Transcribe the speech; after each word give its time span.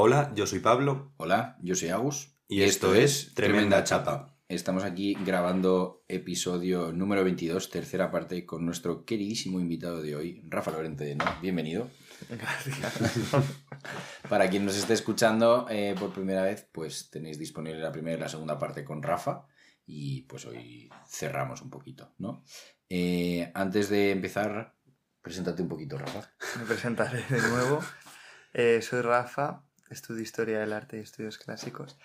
Hola, 0.00 0.30
yo 0.36 0.46
soy 0.46 0.60
Pablo. 0.60 1.12
Hola, 1.16 1.58
yo 1.60 1.74
soy 1.74 1.88
Agus. 1.88 2.38
Y 2.46 2.62
esto 2.62 2.94
es 2.94 3.34
Tremenda 3.34 3.82
Chapa. 3.82 4.38
Estamos 4.46 4.84
aquí 4.84 5.16
grabando 5.26 6.04
episodio 6.06 6.92
número 6.92 7.24
22, 7.24 7.68
tercera 7.68 8.08
parte, 8.12 8.46
con 8.46 8.64
nuestro 8.64 9.04
queridísimo 9.04 9.58
invitado 9.58 10.00
de 10.00 10.14
hoy, 10.14 10.40
Rafa 10.46 10.70
Lorente. 10.70 11.16
¿no? 11.16 11.24
Bienvenido. 11.42 11.90
Gracias. 12.28 12.94
Para 14.28 14.48
quien 14.48 14.64
nos 14.64 14.76
esté 14.76 14.92
escuchando 14.92 15.66
eh, 15.68 15.96
por 15.98 16.12
primera 16.12 16.44
vez, 16.44 16.68
pues 16.70 17.10
tenéis 17.10 17.36
disponible 17.36 17.80
la 17.80 17.90
primera 17.90 18.16
y 18.16 18.20
la 18.20 18.28
segunda 18.28 18.56
parte 18.56 18.84
con 18.84 19.02
Rafa. 19.02 19.48
Y 19.84 20.22
pues 20.28 20.46
hoy 20.46 20.88
cerramos 21.08 21.60
un 21.60 21.70
poquito, 21.70 22.14
¿no? 22.18 22.44
Eh, 22.88 23.50
antes 23.52 23.88
de 23.88 24.12
empezar, 24.12 24.76
preséntate 25.22 25.60
un 25.60 25.68
poquito, 25.68 25.98
Rafa. 25.98 26.30
Me 26.56 26.66
presentaré 26.66 27.24
de 27.28 27.40
nuevo. 27.48 27.80
Eh, 28.54 28.80
soy 28.80 29.02
Rafa, 29.02 29.67
estudio 29.90 30.22
Historia 30.22 30.60
del 30.60 30.72
Arte 30.72 30.98
y 30.98 31.00
Estudios 31.00 31.38
Clásicos. 31.38 31.98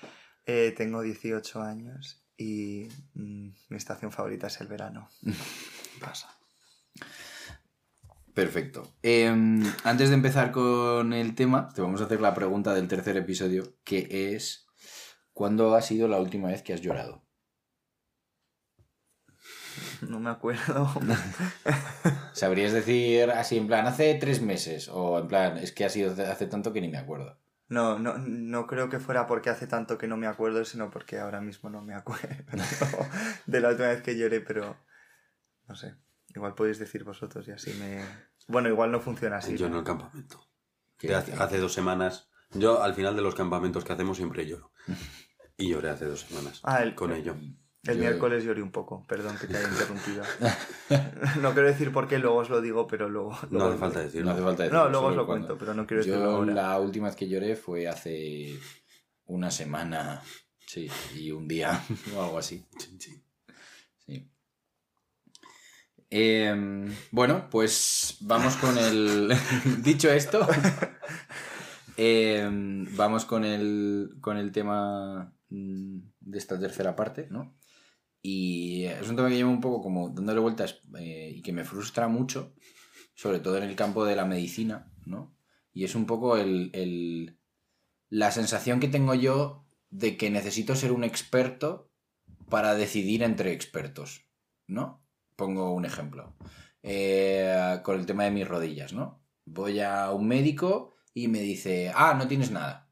Eh, 0.45 0.73
tengo 0.75 1.01
18 1.01 1.61
años 1.61 2.23
y 2.37 2.87
mm, 3.13 3.49
mi 3.69 3.77
estación 3.77 4.11
favorita 4.11 4.47
es 4.47 4.59
el 4.61 4.67
verano. 4.67 5.09
Pasa. 5.99 6.37
Perfecto. 8.33 8.91
Em, 9.03 9.63
antes 9.83 10.09
de 10.09 10.15
empezar 10.15 10.51
con 10.51 11.13
el 11.13 11.35
tema, 11.35 11.69
te 11.69 11.81
vamos 11.81 12.01
a 12.01 12.05
hacer 12.05 12.19
la 12.19 12.33
pregunta 12.33 12.73
del 12.73 12.87
tercer 12.87 13.15
episodio, 13.15 13.75
que 13.83 14.35
es, 14.35 14.65
¿cuándo 15.33 15.75
ha 15.75 15.81
sido 15.81 16.07
la 16.07 16.19
última 16.19 16.47
vez 16.47 16.63
que 16.63 16.73
has 16.73 16.81
llorado? 16.81 17.23
No 20.01 20.19
me 20.19 20.31
acuerdo. 20.31 20.91
¿Sabrías 22.33 22.73
decir 22.73 23.29
así 23.31 23.57
en 23.57 23.67
plan, 23.67 23.85
hace 23.85 24.15
tres 24.15 24.41
meses? 24.41 24.89
O 24.89 25.19
en 25.19 25.27
plan, 25.27 25.57
es 25.57 25.71
que 25.71 25.85
ha 25.85 25.89
sido 25.89 26.11
hace 26.11 26.47
tanto 26.47 26.73
que 26.73 26.81
ni 26.81 26.89
me 26.89 26.97
acuerdo. 26.97 27.37
No, 27.73 27.97
no, 27.97 28.17
no 28.17 28.67
creo 28.67 28.89
que 28.89 28.99
fuera 28.99 29.25
porque 29.25 29.49
hace 29.49 29.67
tanto 29.67 29.97
que 29.97 30.07
no 30.07 30.15
me 30.17 30.27
acuerdo, 30.27 30.63
sino 30.65 30.89
porque 30.91 31.19
ahora 31.19 31.41
mismo 31.41 31.69
no 31.69 31.81
me 31.81 31.93
acuerdo 31.95 32.27
de 33.47 33.59
la 33.61 33.69
última 33.69 33.87
vez 33.89 34.01
que 34.01 34.17
lloré, 34.17 34.41
pero 34.41 34.77
no 35.67 35.75
sé. 35.75 35.95
Igual 36.35 36.55
podéis 36.55 36.79
decir 36.79 37.03
vosotros 37.03 37.47
y 37.47 37.51
así 37.51 37.73
me... 37.79 38.03
Bueno, 38.47 38.69
igual 38.69 38.91
no 38.91 38.99
funciona 38.99 39.37
así. 39.37 39.57
yo 39.57 39.67
en 39.67 39.75
el 39.75 39.83
campamento. 39.83 40.39
Hace, 41.15 41.33
hace 41.33 41.57
dos 41.57 41.73
semanas. 41.73 42.29
Yo 42.51 42.81
al 42.83 42.93
final 42.93 43.15
de 43.15 43.21
los 43.21 43.35
campamentos 43.35 43.83
que 43.83 43.93
hacemos 43.93 44.17
siempre 44.17 44.45
lloro. 44.47 44.71
Y 45.57 45.69
lloré 45.69 45.89
hace 45.91 46.05
dos 46.05 46.21
semanas. 46.21 46.61
Ah, 46.63 46.81
el- 46.81 46.95
con 46.95 47.13
ello. 47.13 47.35
El 47.85 47.95
Yo- 47.95 47.99
miércoles 48.01 48.43
lloré 48.45 48.61
un 48.61 48.71
poco, 48.71 49.05
perdón 49.07 49.37
que 49.37 49.45
te 49.47 49.57
haya 49.57 49.67
interrumpido. 49.67 50.23
no 51.41 51.51
quiero 51.53 51.67
decir 51.67 51.91
por 51.91 52.07
qué, 52.07 52.17
luego 52.17 52.37
os 52.37 52.49
lo 52.49 52.61
digo, 52.61 52.87
pero 52.87 53.09
luego... 53.09 53.37
No 53.51 53.65
hace 53.65 53.77
falta 53.77 53.99
decirlo. 53.99 54.27
No 54.27 54.31
hace 54.31 54.41
falta 54.43 54.63
decirlo. 54.63 54.83
No, 54.85 54.89
luego 54.89 55.07
os 55.07 55.15
lo 55.17 55.25
cuando- 55.25 55.47
cuento, 55.47 55.59
pero 55.59 55.73
no 55.73 55.85
quiero 55.85 56.01
decirlo 56.03 56.23
Yo 56.23 56.31
ahora. 56.37 56.53
la 56.53 56.79
última 56.79 57.07
vez 57.07 57.15
que 57.17 57.27
lloré 57.27 57.57
fue 57.57 57.89
hace 57.89 58.57
una 59.25 59.51
semana, 59.51 60.21
sí, 60.65 60.89
y 61.15 61.31
un 61.31 61.45
día 61.47 61.83
o 62.15 62.23
algo 62.23 62.37
así. 62.37 62.63
Sí, 62.77 62.97
sí. 62.99 63.21
Sí. 64.05 64.29
Em, 66.09 66.89
bueno, 67.11 67.49
pues 67.49 68.17
vamos 68.21 68.55
con 68.57 68.77
el. 68.77 69.33
Dicho 69.83 70.09
esto, 70.09 70.47
em, 71.97 72.85
vamos 72.95 73.25
con 73.25 73.43
el, 73.43 74.15
con 74.21 74.37
el 74.37 74.51
tema 74.53 75.33
mm, 75.49 75.97
de 76.21 76.37
esta 76.37 76.57
tercera 76.59 76.95
parte, 76.95 77.27
¿no? 77.29 77.57
Y 78.25 78.85
es 78.85 79.09
un 79.09 79.17
tema 79.17 79.27
que 79.29 79.35
llevo 79.35 79.51
un 79.51 79.59
poco 79.61 79.81
como 79.83 80.09
dándole 80.09 80.39
vueltas 80.39 80.79
eh, 80.97 81.33
y 81.35 81.41
que 81.41 81.51
me 81.51 81.65
frustra 81.65 82.07
mucho, 82.07 82.55
sobre 83.15 83.39
todo 83.39 83.57
en 83.57 83.63
el 83.63 83.75
campo 83.75 84.05
de 84.05 84.15
la 84.15 84.25
medicina, 84.25 84.91
¿no? 85.05 85.35
Y 85.73 85.83
es 85.83 85.93
un 85.93 86.05
poco 86.05 86.37
el, 86.37 86.71
el- 86.73 87.37
la 88.09 88.31
sensación 88.31 88.79
que 88.79 88.87
tengo 88.87 89.13
yo 89.13 89.67
de 89.89 90.15
que 90.17 90.29
necesito 90.29 90.75
ser 90.75 90.93
un 90.93 91.03
experto 91.03 91.91
para 92.49 92.75
decidir 92.75 93.23
entre 93.23 93.51
expertos, 93.51 94.25
¿no? 94.67 95.05
Pongo 95.35 95.73
un 95.73 95.83
ejemplo. 95.85 96.35
Eh, 96.81 97.79
con 97.83 97.99
el 97.99 98.05
tema 98.05 98.23
de 98.23 98.31
mis 98.31 98.47
rodillas, 98.47 98.93
¿no? 98.93 99.21
Voy 99.45 99.79
a 99.81 100.11
un 100.11 100.27
médico 100.27 100.93
y 101.13 101.27
me 101.27 101.39
dice, 101.41 101.91
ah, 101.93 102.13
no 102.17 102.27
tienes 102.27 102.51
nada. 102.51 102.82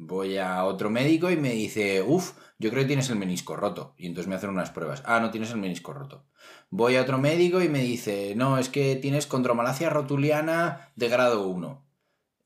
Voy 0.00 0.38
a 0.38 0.64
otro 0.64 0.90
médico 0.90 1.30
y 1.30 1.36
me 1.36 1.50
dice, 1.50 2.02
uff, 2.02 2.32
yo 2.58 2.70
creo 2.70 2.82
que 2.82 2.88
tienes 2.88 3.10
el 3.10 3.16
menisco 3.16 3.56
roto. 3.56 3.94
Y 3.98 4.06
entonces 4.06 4.28
me 4.28 4.36
hacen 4.36 4.50
unas 4.50 4.70
pruebas. 4.70 5.02
Ah, 5.04 5.20
no 5.20 5.30
tienes 5.30 5.50
el 5.50 5.58
menisco 5.58 5.92
roto. 5.92 6.24
Voy 6.70 6.96
a 6.96 7.02
otro 7.02 7.18
médico 7.18 7.60
y 7.60 7.68
me 7.68 7.80
dice, 7.80 8.34
no, 8.36 8.58
es 8.58 8.68
que 8.68 8.96
tienes 8.96 9.26
condromalacia 9.26 9.90
rotuliana 9.90 10.92
de 10.94 11.08
grado 11.08 11.48
1. 11.48 11.84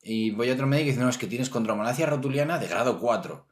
Y 0.03 0.31
voy 0.31 0.51
a 0.51 0.55
otro 0.55 0.67
médico 0.67 0.87
y 0.87 0.91
dice, 0.93 1.03
no, 1.03 1.11
es 1.11 1.19
que 1.19 1.27
tienes 1.27 1.51
condromalacia 1.51 2.07
rotuliana 2.07 2.59
de 2.59 2.69
grado 2.69 2.99
4. 2.99 3.47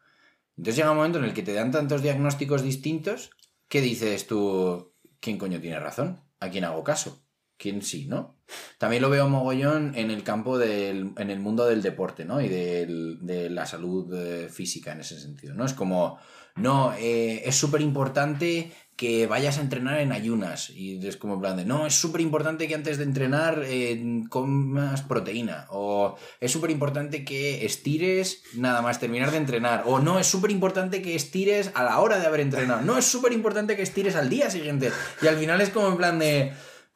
Entonces 0.57 0.77
llega 0.77 0.91
un 0.91 0.97
momento 0.97 1.19
en 1.19 1.25
el 1.25 1.35
que 1.35 1.43
te 1.43 1.53
dan 1.53 1.71
tantos 1.71 2.03
diagnósticos 2.03 2.63
distintos 2.63 3.31
que 3.69 3.81
dices 3.81 4.27
tú, 4.27 4.93
¿quién 5.21 5.39
coño 5.39 5.61
tiene 5.61 5.79
razón? 5.79 6.23
¿A 6.41 6.49
quién 6.49 6.65
hago 6.65 6.83
caso? 6.83 7.23
¿Quién 7.61 7.83
sí, 7.83 8.07
no? 8.09 8.39
También 8.79 9.03
lo 9.03 9.11
veo 9.11 9.29
mogollón 9.29 9.93
en 9.95 10.11
el 10.11 10.23
campo 10.23 10.57
del, 10.57 11.13
en 11.19 11.31
el 11.31 11.41
mundo 11.41 11.67
del 11.67 11.83
deporte, 11.83 12.25
¿no? 12.25 12.41
Y 12.41 12.49
del- 12.49 13.19
de 13.21 13.51
la 13.51 13.67
salud 13.67 14.13
eh, 14.15 14.49
física 14.49 14.93
en 14.93 15.01
ese 15.01 15.21
sentido, 15.21 15.53
¿no? 15.55 15.67
Es 15.67 15.75
como, 15.75 16.19
no, 16.57 16.95
eh, 16.99 17.43
es 17.45 17.55
súper 17.57 17.83
importante 17.83 18.73
que 18.97 19.27
vayas 19.27 19.59
a 19.59 19.61
entrenar 19.61 19.99
en 20.01 20.11
ayunas. 20.13 20.71
Y 20.71 21.07
es 21.07 21.19
como 21.19 21.35
en 21.35 21.41
plan 21.41 21.57
de, 21.59 21.67
no, 21.67 21.87
es 21.87 21.95
súper 21.95 22.23
importante 22.23 22.67
que 22.67 22.75
antes 22.75 22.97
de 22.97 23.05
entrenar 23.05 23.63
eh, 23.67 24.23
comas 24.31 25.03
proteína. 25.03 25.67
O 25.71 26.17
es 26.41 26.51
súper 26.51 26.71
importante 26.71 27.25
que 27.27 27.67
estires 27.67 28.43
nada 28.55 28.81
más 28.81 29.01
terminar 29.01 29.31
de 29.33 29.37
entrenar. 29.37 29.85
O 29.87 30.01
no, 30.01 30.19
es 30.19 30.27
súper 30.27 30.51
importante 30.51 31.03
que 31.03 31.15
estires 31.15 31.73
a 31.75 31.85
la 31.85 32.01
hora 32.01 32.19
de 32.19 32.27
haber 32.27 32.41
entrenado. 32.41 32.81
No, 32.83 32.97
es 32.97 33.05
súper 33.05 33.33
importante 33.33 33.77
que 33.77 33.83
estires 33.83 34.17
al 34.17 34.31
día 34.31 34.49
siguiente. 34.51 34.91
Y 35.23 35.27
al 35.27 35.37
final 35.37 35.61
es 35.61 35.69
como 35.69 35.89
en 35.89 35.97
plan 35.99 36.19
de... 36.19 36.53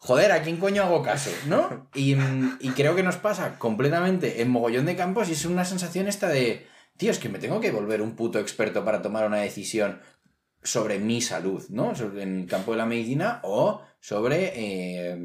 Joder, 0.07 0.33
¿a 0.33 0.43
quién 0.43 0.59
coño 0.59 0.83
hago 0.83 1.01
caso? 1.01 1.31
¿No? 1.47 1.89
Y, 1.95 2.15
y 2.61 2.71
creo 2.77 2.95
que 2.95 3.03
nos 3.03 3.17
pasa 3.17 3.59
completamente 3.59 4.43
en 4.43 4.51
mogollón 4.51 4.85
de 4.85 4.97
campos 4.97 5.31
y 5.31 5.33
es 5.33 5.47
una 5.47 5.65
sensación 5.65 6.09
esta 6.09 6.29
de, 6.29 6.67
tío, 6.99 7.11
es 7.11 7.19
que 7.19 7.31
me 7.31 7.39
tengo 7.39 7.59
que 7.59 7.71
volver 7.71 8.03
un 8.03 8.15
puto 8.15 8.39
experto 8.39 8.85
para 8.85 9.01
tomar 9.01 9.27
una 9.27 9.39
decisión 9.39 10.03
sobre 10.63 10.99
mi 10.99 11.23
salud, 11.23 11.65
¿no? 11.71 11.95
En 12.21 12.41
el 12.43 12.47
campo 12.47 12.73
de 12.73 12.77
la 12.77 12.85
medicina 12.85 13.41
o 13.45 13.81
sobre, 13.99 14.53
eh, 14.55 15.17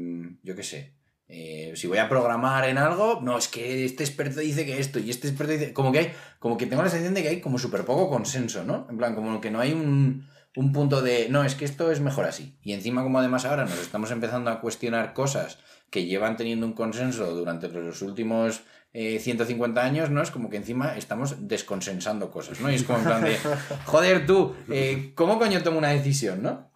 yo 0.42 0.56
qué 0.56 0.62
sé, 0.62 0.94
eh, 1.28 1.74
si 1.76 1.86
voy 1.86 1.98
a 1.98 2.08
programar 2.08 2.66
en 2.66 2.78
algo, 2.78 3.20
no, 3.20 3.36
es 3.36 3.48
que 3.48 3.84
este 3.84 4.02
experto 4.02 4.40
dice 4.40 4.64
que 4.64 4.80
esto 4.80 4.98
y 4.98 5.10
este 5.10 5.28
experto 5.28 5.52
dice, 5.52 5.74
como 5.74 5.92
que 5.92 5.98
hay, 5.98 6.12
como 6.38 6.56
que 6.56 6.64
tengo 6.64 6.82
la 6.82 6.88
sensación 6.88 7.12
de 7.12 7.22
que 7.22 7.28
hay 7.28 7.40
como 7.42 7.58
súper 7.58 7.84
poco 7.84 8.08
consenso, 8.08 8.64
¿no? 8.64 8.86
En 8.88 8.96
plan, 8.96 9.14
como 9.14 9.42
que 9.42 9.50
no 9.50 9.60
hay 9.60 9.74
un, 9.74 10.26
un 10.56 10.72
punto 10.72 11.00
de, 11.02 11.28
no, 11.28 11.44
es 11.44 11.54
que 11.54 11.64
esto 11.64 11.90
es 11.90 12.00
mejor 12.00 12.24
así. 12.24 12.58
Y 12.62 12.72
encima 12.72 13.02
como 13.02 13.18
además 13.18 13.44
ahora 13.44 13.64
nos 13.64 13.78
estamos 13.78 14.10
empezando 14.10 14.50
a 14.50 14.60
cuestionar 14.60 15.12
cosas 15.12 15.58
que 15.90 16.06
llevan 16.06 16.36
teniendo 16.36 16.66
un 16.66 16.72
consenso 16.72 17.34
durante 17.34 17.68
los 17.68 18.02
últimos 18.02 18.62
eh, 18.92 19.20
150 19.20 19.80
años, 19.82 20.10
¿no? 20.10 20.22
Es 20.22 20.30
como 20.30 20.50
que 20.50 20.56
encima 20.56 20.96
estamos 20.96 21.46
desconsensando 21.46 22.30
cosas, 22.30 22.60
¿no? 22.60 22.70
Y 22.70 22.74
es 22.74 22.82
como 22.84 22.98
en 22.98 23.04
plan 23.04 23.22
de, 23.22 23.38
joder 23.86 24.26
tú, 24.26 24.54
eh, 24.68 25.12
¿cómo 25.14 25.38
coño 25.38 25.62
tomo 25.62 25.78
una 25.78 25.90
decisión, 25.90 26.42
no? 26.42 26.70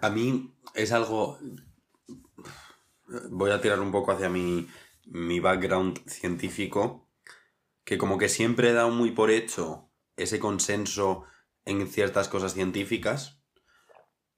A 0.00 0.10
mí 0.10 0.52
es 0.74 0.90
algo. 0.90 1.38
Voy 3.30 3.50
a 3.50 3.60
tirar 3.60 3.78
un 3.78 3.92
poco 3.92 4.10
hacia 4.12 4.28
mi, 4.28 4.66
mi 5.04 5.38
background 5.38 6.00
científico, 6.08 7.08
que 7.84 7.98
como 7.98 8.18
que 8.18 8.28
siempre 8.28 8.70
he 8.70 8.72
dado 8.72 8.90
muy 8.90 9.12
por 9.12 9.30
hecho 9.30 9.91
ese 10.16 10.38
consenso 10.38 11.24
en 11.64 11.86
ciertas 11.88 12.28
cosas 12.28 12.54
científicas, 12.54 13.42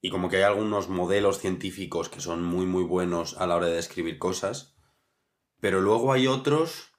y 0.01 0.11
como 0.11 0.29
que 0.29 0.37
hay 0.37 0.43
algunos 0.43 0.89
modelos 0.89 1.39
científicos 1.39 2.11
que 2.11 2.21
son 2.21 2.45
muy 2.45 2.67
muy 2.67 2.85
buenos 2.85 3.39
a 3.39 3.47
la 3.47 3.57
hora 3.57 3.67
de 3.67 3.77
describir 3.77 4.19
cosas, 4.19 4.77
pero 5.61 5.81
luego 5.81 6.13
hay 6.13 6.27
otros 6.27 6.93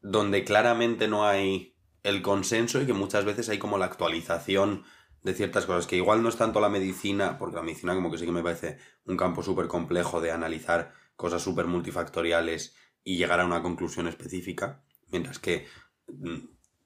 donde 0.00 0.44
claramente 0.44 1.08
no 1.08 1.26
hay 1.26 1.76
el 2.02 2.22
consenso 2.22 2.80
y 2.80 2.86
que 2.86 2.94
muchas 2.94 3.24
veces 3.24 3.48
hay 3.50 3.58
como 3.58 3.76
la 3.76 3.84
actualización 3.84 4.84
de 5.22 5.34
ciertas 5.34 5.66
cosas, 5.66 5.86
que 5.86 5.96
igual 5.96 6.22
no 6.22 6.28
es 6.28 6.36
tanto 6.36 6.60
la 6.60 6.68
medicina, 6.68 7.38
porque 7.38 7.56
la 7.56 7.62
medicina 7.62 7.94
como 7.94 8.10
que 8.10 8.18
sí 8.18 8.24
que 8.24 8.32
me 8.32 8.42
parece 8.42 8.78
un 9.04 9.16
campo 9.16 9.42
súper 9.42 9.66
complejo 9.66 10.20
de 10.20 10.30
analizar 10.30 10.94
cosas 11.16 11.42
súper 11.42 11.66
multifactoriales 11.66 12.76
y 13.04 13.16
llegar 13.16 13.40
a 13.40 13.44
una 13.44 13.62
conclusión 13.62 14.06
específica, 14.06 14.84
mientras 15.10 15.38
que 15.38 15.66
mm, 16.06 16.38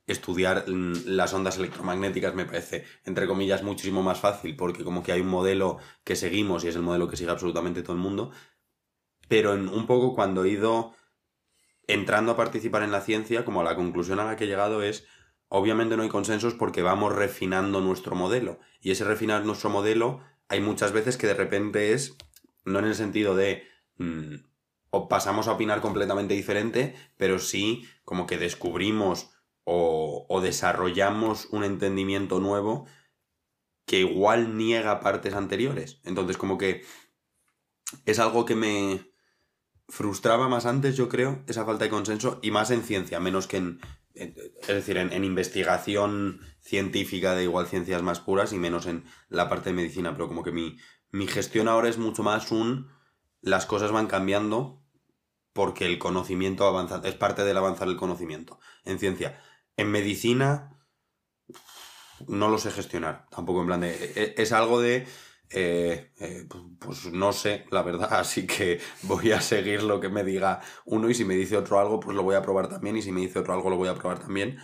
estudiar 0.07 0.65
mm, 0.69 1.07
las 1.07 1.33
ondas 1.33 1.59
electromagnéticas 1.59 2.35
me 2.35 2.45
parece, 2.45 2.85
entre 3.05 3.27
comillas, 3.27 3.63
muchísimo 3.63 4.03
más 4.03 4.21
fácil, 4.21 4.57
porque 4.57 4.85
como 4.85 5.03
que 5.03 5.13
hay 5.13 5.21
un 5.21 5.29
modelo 5.29 5.79
que 6.05 6.17
seguimos 6.17 6.65
y 6.65 6.69
es 6.69 6.77
el 6.77 6.83
modelo 6.83 7.09
que 7.09 7.17
sigue 7.17 7.31
absolutamente 7.31 7.83
todo 7.83 7.95
el 7.95 8.03
mundo, 8.03 8.33
pero 9.29 9.53
un 9.53 9.87
poco 9.87 10.15
cuando 10.15 10.45
he 10.45 10.51
ido 10.51 10.95
entrando 11.87 12.33
a 12.33 12.37
participar 12.37 12.83
en 12.83 12.93
la 12.93 13.01
ciencia, 13.01 13.45
como 13.45 13.63
la 13.63 13.77
conclusión 13.77 14.21
a 14.21 14.25
la 14.25 14.37
que 14.37 14.45
he 14.45 14.49
llegado 14.49 14.83
es, 14.83 15.07
obviamente 15.49 15.97
no 15.97 16.03
hay 16.03 16.09
consensos 16.09 16.55
porque 16.55 16.83
vamos 16.83 17.15
refinando 17.15 17.81
nuestro 17.81 18.15
modelo. 18.15 18.59
Y 18.81 18.91
ese 18.91 19.05
refinar 19.05 19.45
nuestro 19.45 19.71
modelo 19.71 20.21
hay 20.49 20.61
muchas 20.61 20.93
veces 20.93 21.17
que 21.17 21.27
de 21.27 21.35
repente 21.35 21.93
es, 21.93 22.17
no 22.65 22.79
en 22.79 22.87
el 22.87 22.95
sentido 22.95 23.35
de, 23.35 23.65
mm, 23.99 24.35
o 24.91 25.09
pasamos 25.09 25.49
a 25.49 25.53
opinar 25.53 25.81
completamente 25.81 26.35
diferente, 26.35 26.95
pero 27.17 27.39
sí 27.39 27.89
como 28.05 28.27
que 28.27 28.39
descubrimos 28.39 29.31
o, 29.65 30.27
o 30.29 30.41
desarrollamos 30.41 31.47
un 31.51 31.65
entendimiento 31.65 32.41
nuevo 32.41 32.87
que 33.87 34.01
igual 34.01 34.57
niega 34.57 35.01
partes 35.01 35.35
anteriores. 35.35 36.01
Entonces, 36.05 36.37
como 36.37 36.59
que 36.59 36.85
es 38.07 38.19
algo 38.19 38.45
que 38.45 38.55
me 38.55 39.13
frustraba 39.89 40.49
más 40.49 40.67
antes, 40.67 40.97
yo 40.97 41.09
creo, 41.09 41.43
esa 41.47 41.65
falta 41.65 41.85
de 41.85 41.91
consenso, 41.91 42.39
y 42.43 42.51
más 42.51 42.71
en 42.71 42.83
ciencia, 42.83 43.21
menos 43.21 43.47
que 43.47 43.59
en, 43.59 43.81
es 44.15 44.67
decir, 44.67 44.97
en 44.97 45.25
investigación 45.25 46.41
científica 46.61 47.35
de 47.35 47.45
igual 47.45 47.67
ciencias 47.67 48.03
más 48.03 48.21
puras 48.21 48.53
y 48.53 48.59
menos 48.59 48.87
en 48.87 49.05
la 49.29 49.49
parte 49.49 49.71
de 49.71 49.77
medicina, 49.77 50.13
pero 50.13 50.29
como 50.29 50.43
que 50.43 50.53
mi, 50.53 50.79
mi 51.11 51.27
gestión 51.27 51.69
ahora 51.69 51.89
es 51.89 51.99
mucho 51.99 52.23
más 52.23 52.51
un 52.51 52.89
las 53.43 53.67
cosas 53.67 53.93
van 53.93 54.07
cambiando 54.07 54.83
porque 55.53 55.85
el 55.85 55.99
conocimiento 55.99 56.67
avanza, 56.67 57.03
es 57.05 57.15
parte 57.15 57.45
del 57.45 57.59
avanzar 57.59 57.89
el 57.89 57.97
conocimiento. 57.97 58.59
En 58.85 58.99
ciencia, 58.99 59.43
en 59.77 59.91
medicina 59.91 60.71
no 62.29 62.49
lo 62.49 62.59
sé 62.59 62.71
gestionar, 62.71 63.27
tampoco 63.31 63.61
en 63.61 63.67
plan 63.67 63.81
de... 63.81 63.91
e- 64.17 64.35
Es 64.37 64.53
algo 64.53 64.81
de... 64.81 65.07
eh, 65.51 66.13
eh, 66.21 66.47
pues 66.79 67.07
no 67.13 67.33
sé, 67.33 67.67
la 67.71 67.83
verdad, 67.83 68.09
así 68.15 68.47
que 68.47 68.81
voy 69.03 69.33
a 69.33 69.41
seguir 69.41 69.83
lo 69.83 70.01
que 70.01 70.09
me 70.09 70.25
diga 70.25 70.61
uno 70.85 71.11
y 71.11 71.15
si 71.15 71.25
me 71.25 71.35
dice 71.35 71.57
otro 71.57 71.79
algo, 71.81 72.01
pues 72.01 72.17
lo 72.17 72.23
voy 72.23 72.37
a 72.37 72.43
probar 72.43 72.69
también 72.69 72.97
y 72.97 73.03
si 73.03 73.13
me 73.13 73.21
dice 73.21 73.39
otro 73.41 73.55
algo, 73.55 73.71
lo 73.71 73.77
voy 73.77 73.89
a 73.89 73.95
probar 73.95 74.21
también. 74.21 74.59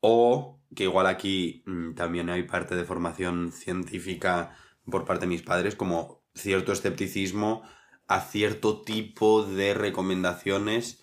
O 0.00 0.60
que 0.76 0.84
igual 0.84 1.06
aquí 1.08 1.62
mm, 1.66 1.94
también 1.94 2.30
hay 2.30 2.44
parte 2.44 2.76
de 2.76 2.84
formación 2.84 3.52
científica 3.52 4.56
por 4.90 5.04
parte 5.06 5.22
de 5.22 5.28
mis 5.28 5.42
padres, 5.42 5.76
como 5.76 6.24
cierto 6.34 6.72
escepticismo 6.72 7.62
a 8.08 8.20
cierto 8.22 8.82
tipo 8.82 9.44
de 9.44 9.74
recomendaciones 9.74 11.01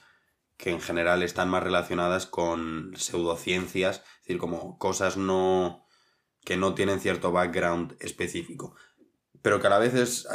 que 0.59 0.71
en 0.71 0.81
general 0.81 1.23
están 1.23 1.49
más 1.49 1.63
relacionadas 1.63 2.25
con 2.25 2.91
pseudociencias, 2.97 4.03
es 4.03 4.19
decir, 4.23 4.37
como 4.37 4.77
cosas 4.77 5.15
no 5.15 5.85
que 6.43 6.57
no 6.57 6.73
tienen 6.73 6.99
cierto 6.99 7.31
background 7.31 7.95
específico, 8.01 8.75
pero 9.41 9.61
que 9.61 9.67
a 9.67 9.69
la 9.69 9.79
vez 9.79 9.93
es, 9.93 10.27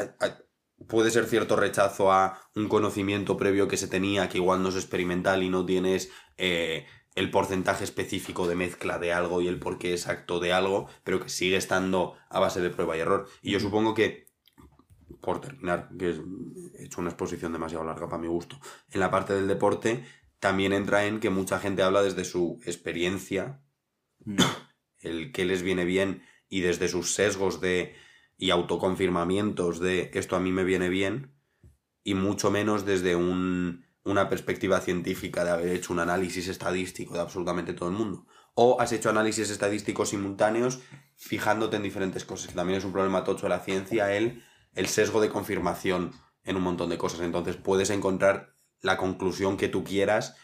puede 0.89 1.11
ser 1.11 1.27
cierto 1.27 1.57
rechazo 1.57 2.11
a 2.11 2.41
un 2.57 2.69
conocimiento 2.69 3.37
previo 3.37 3.69
que 3.69 3.77
se 3.77 3.87
tenía, 3.87 4.31
que 4.31 4.39
igual 4.39 4.63
no 4.63 4.71
es 4.71 4.77
experimental 4.77 5.43
y 5.43 5.51
no 5.51 5.67
tienes 5.67 6.11
eh, 6.39 6.87
el 7.15 7.31
porcentaje 7.31 7.85
específico 7.85 8.49
de 8.49 8.55
mezcla 8.55 8.99
de 8.99 9.13
algo 9.13 9.43
y 9.43 9.49
el 9.49 9.59
porqué 9.59 9.93
exacto 9.93 10.41
de 10.41 10.55
algo, 10.55 10.89
pero 11.05 11.21
que 11.21 11.29
sigue 11.29 11.57
estando 11.57 12.17
a 12.31 12.41
base 12.41 12.63
de 12.63 12.71
prueba 12.71 12.97
y 12.97 13.01
error. 13.01 13.29
Y 13.43 13.53
yo 13.53 13.61
supongo 13.61 13.93
que, 13.93 14.24
por 15.25 15.41
terminar, 15.41 15.91
que 15.99 16.11
es- 16.11 16.21
he 16.79 16.85
hecho 16.85 17.01
una 17.01 17.11
exposición 17.11 17.53
demasiado 17.53 17.85
larga 17.85 18.09
para 18.09 18.21
mi 18.23 18.29
gusto, 18.29 18.59
en 18.91 19.01
la 19.01 19.11
parte 19.11 19.33
del 19.35 19.49
deporte 19.49 20.05
también 20.39 20.73
entra 20.73 21.07
en 21.07 21.21
que 21.21 21.31
mucha 21.31 21.59
gente 21.59 21.83
habla 21.83 22.03
desde 22.03 22.25
su 22.25 22.61
experiencia, 22.67 23.63
el 25.01 25.33
que 25.33 25.45
les 25.45 25.63
viene 25.63 25.85
bien 25.85 26.23
y 26.49 26.61
desde 26.61 26.89
sus 26.89 27.15
sesgos 27.15 27.61
de 27.61 27.95
y 28.37 28.51
autoconfirmamientos 28.51 29.79
de 29.81 30.11
esto 30.15 30.37
a 30.37 30.41
mí 30.41 30.51
me 30.53 30.65
viene 30.65 30.89
bien 30.89 31.35
y 32.03 32.15
mucho 32.15 32.51
menos 32.51 32.85
desde 32.85 33.17
un, 33.17 33.87
una 34.03 34.29
perspectiva 34.29 34.81
científica 34.81 35.45
de 35.45 35.51
haber 35.51 35.69
hecho 35.69 35.93
un 35.93 36.01
análisis 36.01 36.49
estadístico 36.49 37.15
de 37.15 37.21
absolutamente 37.21 37.73
todo 37.73 37.89
el 37.89 37.95
mundo. 37.95 38.27
O 38.55 38.81
has 38.81 38.93
hecho 38.93 39.09
análisis 39.09 39.51
estadísticos 39.51 40.11
simultáneos 40.11 40.81
fijándote 41.17 41.77
en 41.77 41.83
diferentes 41.85 42.25
cosas, 42.25 42.55
también 42.55 42.79
es 42.79 42.85
un 42.85 42.93
problema 42.93 43.25
tocho 43.25 43.47
de 43.47 43.51
la 43.51 43.61
ciencia, 43.61 44.15
el, 44.15 44.43
el 44.75 44.89
sesgo 44.89 45.21
de 45.21 45.31
confirmación 45.31 46.13
en 46.45 46.57
un 46.57 46.63
montón 46.63 46.91
de 46.91 46.99
cosas. 46.99 47.21
Entonces 47.21 47.57
puedes 47.57 47.91
encontrar 47.91 48.55
la 48.81 48.97
conclusión 48.97 49.57
que 49.57 49.69
tú 49.69 49.85
quieras 49.85 50.37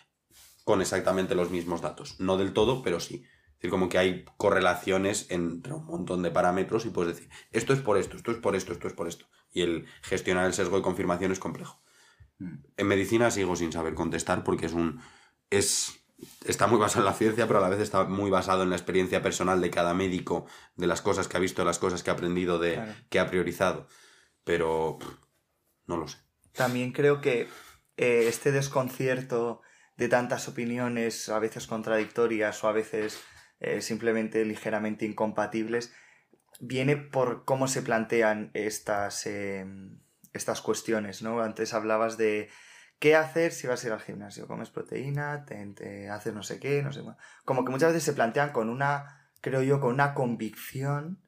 con 0.64 0.80
exactamente 0.80 1.34
los 1.34 1.50
mismos 1.50 1.80
datos. 1.80 2.18
No 2.20 2.36
del 2.36 2.52
todo, 2.52 2.82
pero 2.82 3.00
sí. 3.00 3.24
Es 3.24 3.56
decir, 3.56 3.70
como 3.70 3.88
que 3.88 3.98
hay 3.98 4.24
correlaciones 4.38 5.26
entre 5.30 5.74
un 5.74 5.84
montón 5.84 6.22
de 6.22 6.30
parámetros 6.30 6.86
y 6.86 6.90
puedes 6.90 7.16
decir, 7.16 7.30
esto 7.50 7.72
es 7.74 7.80
por 7.80 7.98
esto, 7.98 8.16
esto 8.16 8.30
es 8.30 8.38
por 8.38 8.56
esto, 8.56 8.72
esto 8.72 8.86
es 8.88 8.94
por 8.94 9.08
esto. 9.08 9.26
Y 9.52 9.62
el 9.62 9.86
gestionar 10.02 10.46
el 10.46 10.54
sesgo 10.54 10.76
de 10.76 10.82
confirmación 10.82 11.32
es 11.32 11.38
complejo. 11.38 11.82
En 12.38 12.86
medicina 12.86 13.30
sigo 13.30 13.56
sin 13.56 13.72
saber 13.72 13.94
contestar 13.94 14.44
porque 14.44 14.66
es 14.66 14.72
un... 14.72 15.00
es 15.50 15.96
está 16.44 16.66
muy 16.66 16.78
basado 16.78 17.00
en 17.00 17.06
la 17.06 17.16
ciencia, 17.16 17.46
pero 17.46 17.58
a 17.58 17.62
la 17.62 17.68
vez 17.68 17.80
está 17.80 18.04
muy 18.04 18.30
basado 18.30 18.62
en 18.62 18.70
la 18.70 18.76
experiencia 18.76 19.22
personal 19.22 19.60
de 19.60 19.70
cada 19.70 19.94
médico, 19.94 20.46
de 20.76 20.86
las 20.86 21.02
cosas 21.02 21.28
que 21.28 21.36
ha 21.36 21.40
visto, 21.40 21.62
de 21.62 21.66
las 21.66 21.78
cosas 21.78 22.02
que 22.02 22.10
ha 22.10 22.14
aprendido, 22.14 22.58
de 22.58 22.74
Claro. 22.74 22.92
que 23.08 23.18
ha 23.20 23.26
priorizado. 23.26 23.86
Pero 24.44 24.98
no 25.86 25.96
lo 25.96 26.08
sé. 26.08 26.18
También 26.52 26.92
creo 26.92 27.20
que 27.20 27.48
eh, 27.96 28.28
este 28.28 28.52
desconcierto 28.52 29.62
de 29.96 30.08
tantas 30.08 30.48
opiniones, 30.48 31.28
a 31.28 31.38
veces 31.38 31.66
contradictorias 31.66 32.64
o 32.64 32.68
a 32.68 32.72
veces 32.72 33.20
eh, 33.60 33.82
simplemente 33.82 34.44
ligeramente 34.44 35.04
incompatibles, 35.04 35.92
viene 36.60 36.96
por 36.96 37.44
cómo 37.44 37.68
se 37.68 37.82
plantean 37.82 38.50
estas, 38.54 39.26
eh, 39.26 39.66
estas 40.32 40.60
cuestiones, 40.60 41.22
¿no? 41.22 41.40
Antes 41.40 41.74
hablabas 41.74 42.16
de 42.16 42.48
qué 42.98 43.16
hacer 43.16 43.52
si 43.52 43.66
vas 43.66 43.82
a 43.82 43.86
ir 43.88 43.92
al 43.92 44.00
gimnasio, 44.00 44.46
comes 44.46 44.70
proteína, 44.70 45.44
te, 45.44 45.64
te 45.74 46.08
haces 46.08 46.34
no 46.34 46.42
sé 46.42 46.60
qué, 46.60 46.82
no 46.82 46.92
sé. 46.92 47.02
Como 47.44 47.64
que 47.64 47.72
muchas 47.72 47.92
veces 47.92 48.04
se 48.04 48.12
plantean 48.12 48.52
con 48.52 48.68
una, 48.68 49.30
creo 49.40 49.62
yo, 49.62 49.80
con 49.80 49.92
una 49.92 50.14
convicción, 50.14 51.20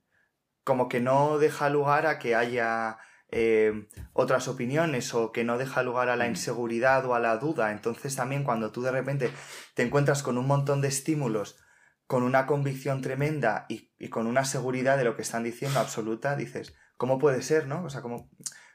como 0.64 0.88
que 0.88 1.00
no 1.00 1.38
deja 1.38 1.68
lugar 1.68 2.06
a 2.06 2.18
que 2.18 2.34
haya 2.34 2.98
eh, 3.30 3.88
otras 4.12 4.46
opiniones 4.46 5.14
o 5.14 5.32
que 5.32 5.42
no 5.42 5.58
deja 5.58 5.82
lugar 5.82 6.08
a 6.08 6.16
la 6.16 6.28
inseguridad 6.28 7.04
o 7.06 7.14
a 7.14 7.20
la 7.20 7.36
duda. 7.38 7.72
Entonces 7.72 8.14
también 8.14 8.44
cuando 8.44 8.72
tú 8.72 8.82
de 8.82 8.92
repente 8.92 9.32
te 9.74 9.82
encuentras 9.82 10.22
con 10.22 10.38
un 10.38 10.46
montón 10.46 10.80
de 10.80 10.88
estímulos, 10.88 11.58
con 12.06 12.22
una 12.22 12.46
convicción 12.46 13.00
tremenda 13.00 13.64
y, 13.68 13.92
y 13.98 14.08
con 14.10 14.26
una 14.26 14.44
seguridad 14.44 14.98
de 14.98 15.04
lo 15.04 15.16
que 15.16 15.22
están 15.22 15.44
diciendo 15.44 15.80
absoluta, 15.80 16.36
dices, 16.36 16.74
¿cómo 16.96 17.18
puede 17.18 17.42
ser, 17.42 17.66
no? 17.66 17.82
O 17.84 17.90
sea, 17.90 18.02
¿cómo, 18.02 18.30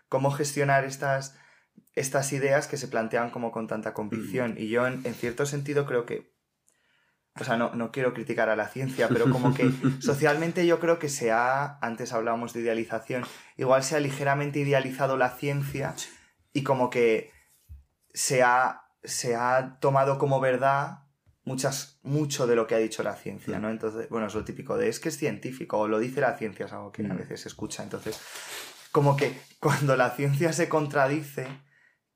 cómo 0.10 0.32
gestionar 0.32 0.86
estas, 0.86 1.38
estas 1.94 2.34
ideas 2.34 2.68
que 2.68 2.78
se 2.78 2.88
plantean 2.88 3.30
como 3.30 3.52
con 3.52 3.68
tanta 3.68 3.94
convicción? 3.94 4.56
Y 4.58 4.70
yo 4.70 4.88
en, 4.88 5.02
en 5.06 5.14
cierto 5.14 5.46
sentido 5.46 5.86
creo 5.86 6.06
que 6.06 6.36
o 7.40 7.46
sea, 7.46 7.58
no, 7.58 7.74
no 7.76 7.92
quiero 7.92 8.14
criticar 8.14 8.50
a 8.50 8.56
la 8.56 8.68
ciencia, 8.68 9.10
pero 9.10 9.30
como 9.30 9.54
que 9.54 9.70
socialmente 10.00 10.66
yo 10.66 10.80
creo 10.80 11.00
que 11.00 11.10
se 11.10 11.32
ha, 11.32 11.78
antes 11.80 12.14
hablábamos 12.14 12.54
de 12.54 12.62
idealización, 12.62 13.24
igual 13.58 13.84
se 13.84 13.96
ha 13.96 14.00
ligeramente 14.00 14.60
idealizado 14.60 15.18
la 15.18 15.30
ciencia 15.32 15.96
y 16.54 16.64
como 16.64 16.90
que 16.90 17.32
se 18.14 18.44
ha, 18.44 18.82
se 19.04 19.36
ha 19.36 19.78
tomado 19.80 20.18
como 20.18 20.40
verdad 20.40 21.00
muchas, 21.44 22.00
mucho 22.04 22.46
de 22.48 22.56
lo 22.56 22.68
que 22.68 22.76
ha 22.76 22.80
dicho 22.80 23.04
la 23.04 23.16
ciencia, 23.16 23.58
¿no? 23.60 23.70
Entonces, 23.70 24.10
bueno, 24.10 24.28
es 24.28 24.36
lo 24.36 24.44
típico 24.44 24.78
de 24.78 24.90
es 24.90 25.00
que 25.00 25.10
es 25.10 25.18
científico, 25.18 25.78
o 25.78 25.88
lo 25.88 25.98
dice 26.00 26.20
la 26.20 26.38
ciencia, 26.38 26.66
es 26.66 26.74
algo 26.74 26.92
que 26.92 27.04
a 27.06 27.14
Mm. 27.14 27.18
veces 27.18 27.42
se 27.42 27.48
escucha. 27.48 27.84
Entonces, 27.84 28.20
como 28.92 29.16
que 29.16 29.40
cuando 29.60 29.96
la 29.96 30.10
ciencia 30.10 30.52
se 30.52 30.68
contradice, 30.68 31.48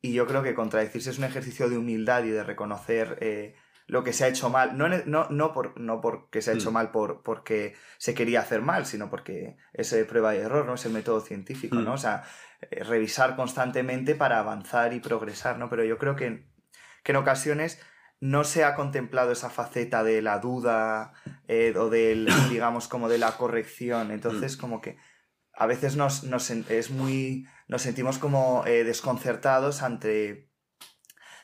y 0.01 0.13
yo 0.13 0.27
creo 0.27 0.41
que 0.43 0.55
contradecirse 0.55 1.11
es 1.11 1.17
un 1.19 1.23
ejercicio 1.25 1.69
de 1.69 1.77
humildad 1.77 2.23
y 2.23 2.29
de 2.31 2.43
reconocer 2.43 3.19
eh, 3.21 3.55
lo 3.87 4.03
que 4.03 4.13
se 4.13 4.23
ha 4.23 4.27
hecho 4.27 4.49
mal, 4.49 4.77
no, 4.77 4.87
ne- 4.87 5.03
no, 5.05 5.27
no, 5.29 5.53
por, 5.53 5.79
no 5.79 5.99
porque 6.01 6.41
se 6.41 6.51
ha 6.51 6.53
hecho 6.53 6.71
Mm. 6.71 6.73
mal 6.73 6.91
por, 6.91 7.23
porque 7.23 7.75
se 7.97 8.13
quería 8.13 8.39
hacer 8.41 8.61
mal, 8.61 8.85
sino 8.85 9.09
porque 9.09 9.57
es 9.73 9.91
eh, 9.93 10.05
prueba 10.05 10.33
y 10.35 10.39
error, 10.39 10.65
¿no? 10.65 10.75
Es 10.75 10.85
el 10.85 10.93
método 10.93 11.19
científico, 11.21 11.75
¿no? 11.75 11.91
Mm. 11.91 11.93
O 11.93 11.97
sea, 11.97 12.23
eh, 12.69 12.83
revisar 12.83 13.35
constantemente 13.35 14.15
para 14.15 14.39
avanzar 14.39 14.93
y 14.93 14.99
progresar, 14.99 15.57
¿no? 15.57 15.69
Pero 15.69 15.83
yo 15.83 15.97
creo 15.97 16.15
que, 16.15 16.47
que 17.03 17.11
en 17.11 17.15
ocasiones 17.17 17.81
no 18.19 18.43
se 18.43 18.63
ha 18.63 18.75
contemplado 18.75 19.31
esa 19.31 19.49
faceta 19.49 20.03
de 20.03 20.21
la 20.21 20.37
duda 20.39 21.13
eh, 21.47 21.73
o 21.75 21.89
del, 21.89 22.27
digamos, 22.49 22.87
como 22.87 23.09
de 23.09 23.17
la 23.17 23.31
corrección. 23.37 24.11
Entonces, 24.11 24.57
como 24.57 24.79
que 24.79 24.97
a 25.53 25.65
veces 25.65 25.95
nos, 25.97 26.23
nos, 26.23 26.49
es 26.51 26.91
muy, 26.91 27.45
nos 27.67 27.81
sentimos 27.81 28.19
como 28.19 28.63
eh, 28.67 28.83
desconcertados 28.83 29.81
ante, 29.81 30.50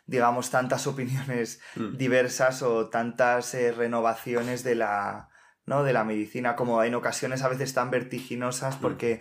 digamos, 0.07 0.49
tantas 0.49 0.87
opiniones 0.87 1.59
Mm. 1.75 1.97
diversas 1.97 2.61
o 2.63 2.89
tantas 2.89 3.53
eh, 3.53 3.71
renovaciones 3.71 4.63
de 4.63 4.75
la, 4.75 5.29
¿no? 5.65 5.83
de 5.83 5.93
la 5.93 6.03
medicina, 6.03 6.55
como 6.55 6.81
en 6.83 6.95
ocasiones 6.95 7.43
a 7.43 7.49
veces 7.49 7.73
tan 7.73 7.91
vertiginosas, 7.91 8.77
porque 8.77 9.19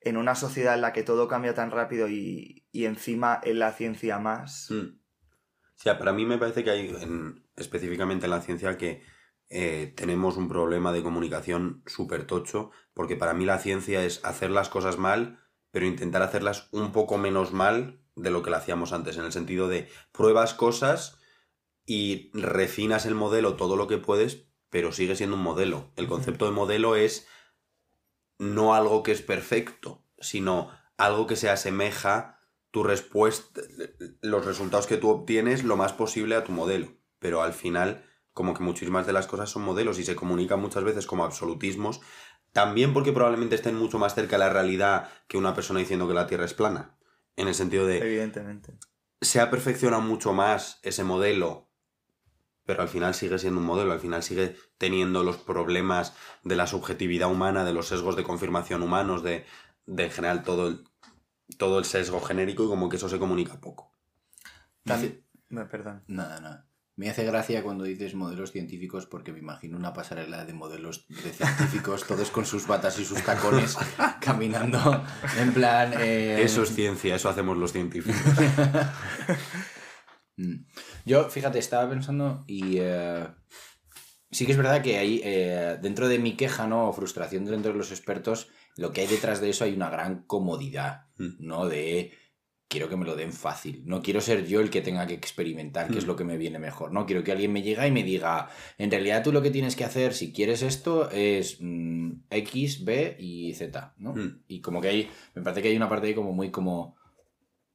en 0.00 0.16
una 0.18 0.34
sociedad 0.34 0.74
en 0.74 0.82
la 0.82 0.92
que 0.92 1.02
todo 1.02 1.28
cambia 1.28 1.54
tan 1.54 1.70
rápido 1.70 2.08
y, 2.08 2.66
y 2.72 2.84
encima 2.84 3.40
en 3.42 3.58
la 3.58 3.72
ciencia 3.72 4.18
más. 4.18 4.68
Mm. 4.70 4.98
O 5.76 5.82
sea, 5.84 5.98
para 5.98 6.12
mí 6.12 6.24
me 6.26 6.38
parece 6.38 6.62
que 6.64 6.70
hay, 6.70 6.88
en- 7.00 7.46
específicamente 7.56 8.26
en 8.26 8.30
la 8.30 8.42
ciencia, 8.42 8.76
que 8.76 9.02
eh, 9.50 9.92
tenemos 9.96 10.36
un 10.36 10.48
problema 10.48 10.92
de 10.92 11.02
comunicación 11.02 11.82
súper 11.86 12.26
tocho, 12.26 12.70
porque 12.92 13.16
para 13.16 13.34
mí 13.34 13.44
la 13.44 13.58
ciencia 13.58 14.04
es 14.04 14.24
hacer 14.24 14.50
las 14.50 14.68
cosas 14.68 14.98
mal, 14.98 15.40
pero 15.70 15.86
intentar 15.86 16.22
hacerlas 16.22 16.68
un 16.72 16.92
poco 16.92 17.18
menos 17.18 17.52
mal 17.52 18.00
de 18.16 18.30
lo 18.30 18.42
que 18.42 18.50
lo 18.50 18.56
hacíamos 18.56 18.92
antes, 18.92 19.16
en 19.16 19.24
el 19.24 19.32
sentido 19.32 19.68
de 19.68 19.88
pruebas 20.12 20.54
cosas 20.54 21.18
y 21.86 22.30
refinas 22.32 23.06
el 23.06 23.14
modelo 23.14 23.54
todo 23.56 23.76
lo 23.76 23.88
que 23.88 23.98
puedes, 23.98 24.46
pero 24.70 24.92
sigue 24.92 25.16
siendo 25.16 25.36
un 25.36 25.42
modelo. 25.42 25.90
El 25.96 26.08
concepto 26.08 26.46
de 26.46 26.52
modelo 26.52 26.96
es 26.96 27.26
no 28.38 28.74
algo 28.74 29.02
que 29.02 29.12
es 29.12 29.22
perfecto, 29.22 30.04
sino 30.18 30.70
algo 30.96 31.26
que 31.26 31.36
se 31.36 31.50
asemeja 31.50 32.40
tu 32.70 32.82
respuesta, 32.82 33.60
los 34.20 34.44
resultados 34.44 34.86
que 34.86 34.96
tú 34.96 35.08
obtienes 35.10 35.62
lo 35.62 35.76
más 35.76 35.92
posible 35.92 36.34
a 36.34 36.44
tu 36.44 36.52
modelo. 36.52 36.88
Pero 37.20 37.42
al 37.42 37.52
final, 37.52 38.04
como 38.32 38.52
que 38.52 38.64
muchísimas 38.64 39.06
de 39.06 39.12
las 39.12 39.26
cosas 39.26 39.50
son 39.50 39.62
modelos 39.62 39.98
y 39.98 40.04
se 40.04 40.16
comunican 40.16 40.60
muchas 40.60 40.82
veces 40.82 41.06
como 41.06 41.24
absolutismos, 41.24 42.00
también 42.52 42.92
porque 42.92 43.12
probablemente 43.12 43.54
estén 43.54 43.76
mucho 43.76 43.98
más 43.98 44.14
cerca 44.14 44.36
de 44.36 44.44
la 44.44 44.50
realidad 44.50 45.08
que 45.28 45.38
una 45.38 45.54
persona 45.54 45.80
diciendo 45.80 46.08
que 46.08 46.14
la 46.14 46.26
Tierra 46.26 46.44
es 46.44 46.54
plana. 46.54 46.93
En 47.36 47.48
el 47.48 47.54
sentido 47.54 47.86
de, 47.86 47.98
Evidentemente. 47.98 48.78
se 49.20 49.40
ha 49.40 49.50
perfeccionado 49.50 50.02
mucho 50.02 50.32
más 50.32 50.78
ese 50.82 51.04
modelo, 51.04 51.70
pero 52.64 52.82
al 52.82 52.88
final 52.88 53.14
sigue 53.14 53.38
siendo 53.38 53.60
un 53.60 53.66
modelo, 53.66 53.92
al 53.92 54.00
final 54.00 54.22
sigue 54.22 54.56
teniendo 54.78 55.22
los 55.24 55.36
problemas 55.38 56.14
de 56.42 56.56
la 56.56 56.66
subjetividad 56.66 57.30
humana, 57.30 57.64
de 57.64 57.72
los 57.72 57.88
sesgos 57.88 58.16
de 58.16 58.24
confirmación 58.24 58.82
humanos, 58.82 59.22
de, 59.22 59.44
de 59.86 60.04
en 60.04 60.10
general 60.10 60.42
todo 60.42 60.68
el, 60.68 60.84
todo 61.58 61.78
el 61.78 61.84
sesgo 61.84 62.20
genérico 62.20 62.64
y 62.64 62.68
como 62.68 62.88
que 62.88 62.96
eso 62.96 63.08
se 63.08 63.18
comunica 63.18 63.60
poco. 63.60 63.92
También... 64.84 65.24
Me, 65.48 65.66
perdón. 65.66 66.02
Nada, 66.06 66.40
nada. 66.40 66.68
Me 66.96 67.10
hace 67.10 67.24
gracia 67.24 67.64
cuando 67.64 67.82
dices 67.84 68.14
modelos 68.14 68.52
científicos 68.52 69.06
porque 69.06 69.32
me 69.32 69.40
imagino 69.40 69.76
una 69.76 69.92
pasarela 69.92 70.44
de 70.44 70.52
modelos 70.54 71.06
de 71.08 71.32
científicos, 71.32 72.04
todos 72.08 72.30
con 72.30 72.46
sus 72.46 72.66
batas 72.68 72.98
y 73.00 73.04
sus 73.04 73.20
tacones, 73.22 73.76
caminando 74.20 75.04
en 75.38 75.52
plan... 75.52 75.92
eh, 75.98 76.40
Eso 76.42 76.62
es 76.62 76.74
ciencia, 76.74 77.16
eso 77.16 77.28
hacemos 77.28 77.56
los 77.56 77.72
científicos. 77.72 78.20
Mm. 80.36 80.66
Yo, 81.04 81.30
fíjate, 81.30 81.60
estaba 81.60 81.88
pensando 81.88 82.42
y 82.48 82.78
eh, 82.80 83.24
sí 84.32 84.46
que 84.46 84.50
es 84.50 84.58
verdad 84.58 84.82
que 84.82 84.98
hay, 84.98 85.20
eh, 85.22 85.78
dentro 85.80 86.08
de 86.08 86.18
mi 86.18 86.34
queja, 86.36 86.66
¿no? 86.66 86.88
O 86.88 86.92
frustración 86.92 87.44
dentro 87.44 87.70
de 87.70 87.78
los 87.78 87.92
expertos, 87.92 88.48
lo 88.76 88.92
que 88.92 89.02
hay 89.02 89.06
detrás 89.06 89.40
de 89.40 89.50
eso 89.50 89.62
hay 89.64 89.74
una 89.74 89.90
gran 89.90 90.24
comodidad, 90.26 91.02
Mm. 91.18 91.36
¿no? 91.38 91.68
De 91.68 92.12
quiero 92.74 92.88
que 92.88 92.96
me 92.96 93.04
lo 93.04 93.14
den 93.14 93.32
fácil, 93.32 93.84
no 93.86 94.02
quiero 94.02 94.20
ser 94.20 94.48
yo 94.48 94.60
el 94.60 94.68
que 94.68 94.80
tenga 94.80 95.06
que 95.06 95.14
experimentar 95.14 95.86
qué 95.92 95.98
es 95.98 96.04
Mm. 96.04 96.08
lo 96.08 96.16
que 96.16 96.24
me 96.24 96.36
viene 96.36 96.58
mejor, 96.58 96.90
¿no? 96.90 97.06
Quiero 97.06 97.22
que 97.22 97.30
alguien 97.30 97.52
me 97.52 97.62
llegue 97.62 97.86
y 97.86 97.92
me 97.92 98.02
diga, 98.02 98.48
en 98.78 98.90
realidad 98.90 99.22
tú 99.22 99.30
lo 99.30 99.42
que 99.42 99.52
tienes 99.52 99.76
que 99.76 99.84
hacer 99.84 100.12
si 100.12 100.32
quieres 100.32 100.62
esto 100.62 101.08
es 101.12 101.58
mm, 101.60 102.24
X, 102.30 102.84
B 102.84 103.16
y 103.20 103.54
Z, 103.54 103.94
¿no? 103.98 104.12
Mm. 104.14 104.42
Y 104.48 104.60
como 104.60 104.80
que 104.80 104.88
hay, 104.88 105.10
me 105.36 105.42
parece 105.42 105.62
que 105.62 105.68
hay 105.68 105.76
una 105.76 105.88
parte 105.88 106.08
ahí 106.08 106.14
como 106.14 106.32
muy 106.32 106.50
como 106.50 106.96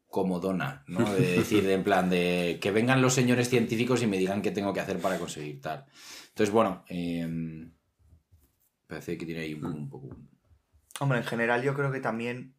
comodona, 0.07 0.83
¿no? 0.87 1.09
De 1.13 1.21
decir, 1.37 1.63
de, 1.63 1.75
en 1.75 1.83
plan, 1.85 2.09
de 2.09 2.57
que 2.59 2.71
vengan 2.71 3.01
los 3.01 3.13
señores 3.13 3.47
científicos 3.47 4.03
y 4.03 4.07
me 4.07 4.17
digan 4.17 4.41
qué 4.41 4.51
tengo 4.51 4.73
que 4.73 4.81
hacer 4.81 4.99
para 4.99 5.17
conseguir 5.17 5.61
tal. 5.61 5.85
Entonces, 6.27 6.51
bueno, 6.53 6.83
eh, 6.89 7.25
parece 8.85 9.17
que 9.17 9.25
tiene 9.25 9.41
ahí 9.41 9.53
un, 9.53 9.65
un 9.65 9.89
poco... 9.89 10.09
Hombre, 10.99 11.19
en 11.19 11.23
general 11.23 11.63
yo 11.63 11.73
creo 11.73 11.89
que 11.89 12.01
también 12.01 12.55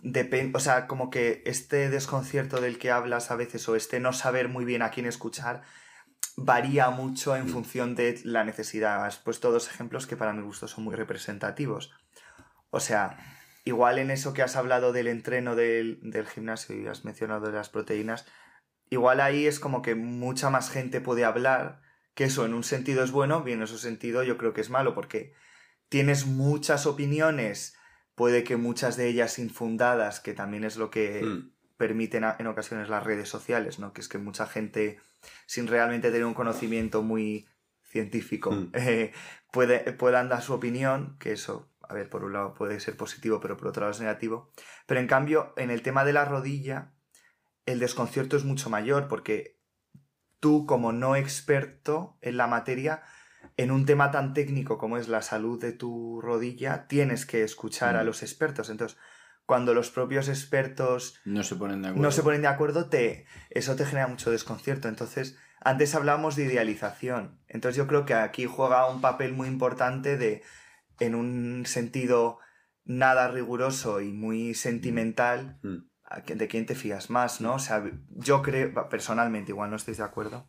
depende, 0.00 0.56
o 0.56 0.60
sea, 0.60 0.86
como 0.86 1.10
que 1.10 1.42
este 1.46 1.88
desconcierto 1.88 2.60
del 2.60 2.78
que 2.78 2.90
hablas 2.90 3.30
a 3.30 3.36
veces 3.36 3.68
o 3.68 3.76
este 3.76 4.00
no 4.00 4.12
saber 4.12 4.48
muy 4.48 4.64
bien 4.64 4.82
a 4.82 4.90
quién 4.90 5.06
escuchar 5.06 5.62
varía 6.36 6.90
mucho 6.90 7.36
en 7.36 7.48
función 7.48 7.94
de 7.94 8.20
la 8.24 8.44
necesidad. 8.44 9.04
Has 9.04 9.18
puesto 9.18 9.52
dos 9.52 9.68
ejemplos 9.68 10.06
que 10.06 10.16
para 10.16 10.32
mi 10.32 10.42
gusto 10.42 10.68
son 10.68 10.84
muy 10.84 10.94
representativos. 10.94 11.92
O 12.70 12.80
sea, 12.80 13.16
igual 13.64 13.98
en 13.98 14.10
eso 14.10 14.34
que 14.34 14.42
has 14.42 14.56
hablado 14.56 14.92
del 14.92 15.06
entreno 15.06 15.54
del, 15.54 16.00
del 16.02 16.26
gimnasio 16.26 16.76
y 16.76 16.86
has 16.86 17.04
mencionado 17.04 17.46
de 17.46 17.52
las 17.52 17.68
proteínas, 17.68 18.26
igual 18.90 19.20
ahí 19.20 19.46
es 19.46 19.60
como 19.60 19.80
que 19.82 19.94
mucha 19.94 20.50
más 20.50 20.70
gente 20.70 21.00
puede 21.00 21.24
hablar, 21.24 21.80
que 22.14 22.24
eso 22.24 22.44
en 22.44 22.54
un 22.54 22.64
sentido 22.64 23.04
es 23.04 23.10
bueno, 23.10 23.42
bien 23.42 23.58
en 23.58 23.64
otro 23.64 23.78
sentido 23.78 24.22
yo 24.22 24.36
creo 24.36 24.52
que 24.52 24.60
es 24.60 24.70
malo, 24.70 24.94
porque 24.94 25.34
tienes 25.88 26.26
muchas 26.26 26.86
opiniones, 26.86 27.76
puede 28.14 28.44
que 28.44 28.56
muchas 28.56 28.96
de 28.96 29.08
ellas 29.08 29.38
infundadas, 29.38 30.20
que 30.20 30.34
también 30.34 30.64
es 30.64 30.76
lo 30.76 30.90
que 30.90 31.22
Mm. 31.22 31.50
permiten 31.76 32.24
a- 32.24 32.36
en 32.38 32.46
ocasiones 32.46 32.88
las 32.88 33.02
redes 33.04 33.28
sociales, 33.28 33.78
¿no? 33.78 33.92
Que 33.92 34.00
es 34.00 34.08
que 34.08 34.18
mucha 34.18 34.46
gente, 34.46 34.98
sin 35.46 35.66
realmente 35.66 36.10
tener 36.10 36.24
un 36.24 36.34
conocimiento 36.34 37.02
muy 37.02 37.48
científico, 37.82 38.52
Mm. 38.52 38.70
eh, 38.74 39.12
puede, 39.52 39.92
puedan 39.92 40.28
dar 40.28 40.42
su 40.42 40.52
opinión, 40.54 41.16
que 41.18 41.32
eso, 41.32 41.68
a 41.88 41.92
ver, 41.94 42.08
por 42.08 42.24
un 42.24 42.32
lado 42.32 42.54
puede 42.54 42.78
ser 42.80 42.96
positivo, 42.96 43.40
pero 43.40 43.56
por 43.56 43.68
otro 43.68 43.80
lado 43.82 43.92
es 43.92 44.00
negativo. 44.00 44.52
Pero 44.86 45.00
en 45.00 45.06
cambio, 45.06 45.52
en 45.56 45.70
el 45.70 45.82
tema 45.82 46.04
de 46.04 46.12
la 46.12 46.24
rodilla, 46.24 46.92
el 47.66 47.78
desconcierto 47.80 48.36
es 48.36 48.44
mucho 48.44 48.70
mayor, 48.70 49.08
porque 49.08 49.58
tú, 50.40 50.66
como 50.66 50.92
no 50.92 51.16
experto 51.16 52.16
en 52.20 52.36
la 52.36 52.46
materia, 52.46 53.02
en 53.56 53.70
un 53.70 53.86
tema 53.86 54.10
tan 54.10 54.34
técnico 54.34 54.78
como 54.78 54.96
es 54.98 55.08
la 55.08 55.22
salud 55.22 55.60
de 55.60 55.72
tu 55.72 56.20
rodilla, 56.20 56.86
tienes 56.88 57.26
que 57.26 57.42
escuchar 57.42 57.96
a 57.96 58.02
Mm. 58.02 58.06
los 58.06 58.22
expertos. 58.22 58.70
Entonces, 58.70 58.98
cuando 59.46 59.74
los 59.74 59.90
propios 59.90 60.28
expertos 60.28 61.20
No 61.24 61.42
se 61.42 61.56
ponen 61.56 61.82
de 61.82 61.88
acuerdo. 61.88 62.02
no 62.02 62.10
se 62.10 62.22
ponen 62.22 62.42
de 62.42 62.48
acuerdo, 62.48 62.88
te, 62.88 63.26
eso 63.50 63.76
te 63.76 63.84
genera 63.84 64.06
mucho 64.06 64.30
desconcierto. 64.30 64.88
Entonces, 64.88 65.36
antes 65.60 65.94
hablábamos 65.94 66.36
de 66.36 66.44
idealización. 66.44 67.40
Entonces, 67.48 67.76
yo 67.76 67.86
creo 67.86 68.04
que 68.04 68.14
aquí 68.14 68.46
juega 68.46 68.88
un 68.90 69.00
papel 69.00 69.32
muy 69.34 69.48
importante 69.48 70.16
de, 70.16 70.42
en 71.00 71.14
un 71.14 71.64
sentido 71.66 72.38
nada 72.84 73.28
riguroso 73.28 74.00
y 74.00 74.12
muy 74.12 74.54
sentimental, 74.54 75.58
Mm. 75.62 75.76
a 76.04 76.22
que- 76.22 76.34
de 76.36 76.48
quién 76.48 76.66
te 76.66 76.74
fías 76.74 77.08
más, 77.10 77.40
¿no? 77.40 77.54
O 77.54 77.58
sea, 77.58 77.82
yo 78.10 78.42
creo, 78.42 78.88
personalmente, 78.90 79.52
igual 79.52 79.70
no 79.70 79.76
estáis 79.76 79.96
de 79.98 80.04
acuerdo, 80.04 80.48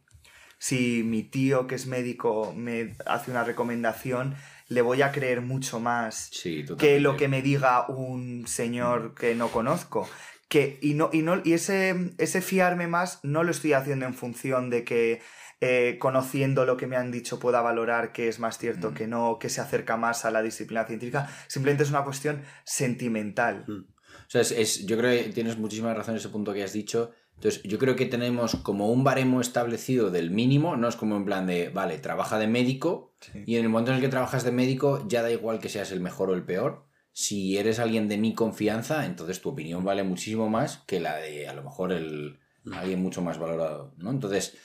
si 0.65 1.03
mi 1.03 1.21
tío 1.23 1.67
que 1.67 1.75
es 1.75 1.85
médico 1.87 2.53
me 2.55 2.95
hace 3.05 3.29
una 3.31 3.43
recomendación, 3.43 4.35
le 4.67 4.81
voy 4.81 5.01
a 5.03 5.11
creer 5.11 5.41
mucho 5.41 5.79
más 5.79 6.29
Sí, 6.31 6.65
que 6.79 6.99
lo 6.99 7.17
que 7.17 7.27
me 7.27 7.41
diga 7.41 7.87
un 7.87 8.47
señor 8.47 9.13
que 9.13 9.35
no 9.35 9.49
conozco. 9.49 10.07
Que, 10.47 10.79
y 10.81 10.93
no, 10.93 11.09
y, 11.13 11.21
no, 11.21 11.41
y 11.43 11.53
ese, 11.53 12.13
ese 12.17 12.41
fiarme 12.41 12.87
más 12.87 13.19
no 13.23 13.43
lo 13.43 13.51
estoy 13.51 13.73
haciendo 13.73 14.05
en 14.05 14.13
función 14.13 14.69
de 14.69 14.83
que 14.83 15.21
eh, 15.61 15.97
conociendo 15.99 16.65
lo 16.65 16.77
que 16.77 16.87
me 16.87 16.95
han 16.97 17.11
dicho 17.11 17.39
pueda 17.39 17.61
valorar 17.61 18.11
que 18.11 18.27
es 18.27 18.39
más 18.39 18.57
cierto 18.57 18.91
Mm. 18.91 18.93
que 18.95 19.07
no, 19.07 19.37
que 19.39 19.49
se 19.49 19.61
acerca 19.61 19.97
más 19.97 20.25
a 20.25 20.31
la 20.31 20.41
disciplina 20.41 20.85
científica. 20.85 21.27
Simplemente 21.47 21.83
es 21.83 21.89
una 21.89 22.03
cuestión 22.03 22.41
sentimental. 22.63 23.65
Mm. 23.67 23.81
O 24.27 24.29
sea, 24.29 24.41
es, 24.41 24.51
es- 24.51 24.85
yo 24.85 24.97
creo 24.97 25.11
que 25.23 25.29
tienes 25.31 25.57
muchísimas 25.57 25.95
razón 25.97 26.13
en 26.15 26.19
ese 26.19 26.29
punto 26.29 26.53
que 26.53 26.63
has 26.63 26.73
dicho. 26.73 27.11
Entonces, 27.35 27.61
yo 27.63 27.77
creo 27.77 27.95
que 27.95 28.05
tenemos 28.05 28.55
como 28.55 28.89
un 28.91 29.03
baremo 29.03 29.41
establecido 29.41 30.09
del 30.09 30.31
mínimo, 30.31 30.77
no 30.77 30.87
es 30.87 30.95
como 30.95 31.17
en 31.17 31.25
plan 31.25 31.45
de, 31.45 31.69
vale, 31.69 31.97
trabaja 31.99 32.39
de 32.39 32.47
médico 32.47 33.13
Sí. 33.19 33.43
y 33.47 33.55
en 33.55 33.63
el 33.63 33.69
momento 33.69 33.91
en 33.91 33.95
el 33.97 34.01
que 34.03 34.09
trabajas 34.09 34.43
de 34.43 34.51
médico 34.51 35.03
ya 35.07 35.21
da 35.23 35.31
igual 35.31 35.59
que 35.59 35.69
seas 35.69 35.91
el 35.91 35.99
mejor 35.99 36.29
o 36.29 36.33
el 36.35 36.43
peor. 36.43 36.85
Si 37.11 37.57
eres 37.57 37.79
alguien 37.79 38.07
de 38.07 38.17
mi 38.17 38.33
confianza, 38.33 39.05
entonces 39.05 39.41
tu 39.41 39.49
opinión 39.49 39.83
vale 39.83 40.03
muchísimo 40.03 40.49
más 40.49 40.79
que 40.85 40.99
la 40.99 41.15
de 41.17 41.47
a 41.47 41.53
lo 41.53 41.63
mejor 41.63 41.91
el, 41.91 42.39
alguien 42.73 43.01
mucho 43.01 43.21
más 43.21 43.39
valorado, 43.39 43.93
¿no? 43.97 44.11
Entonces, 44.11 44.57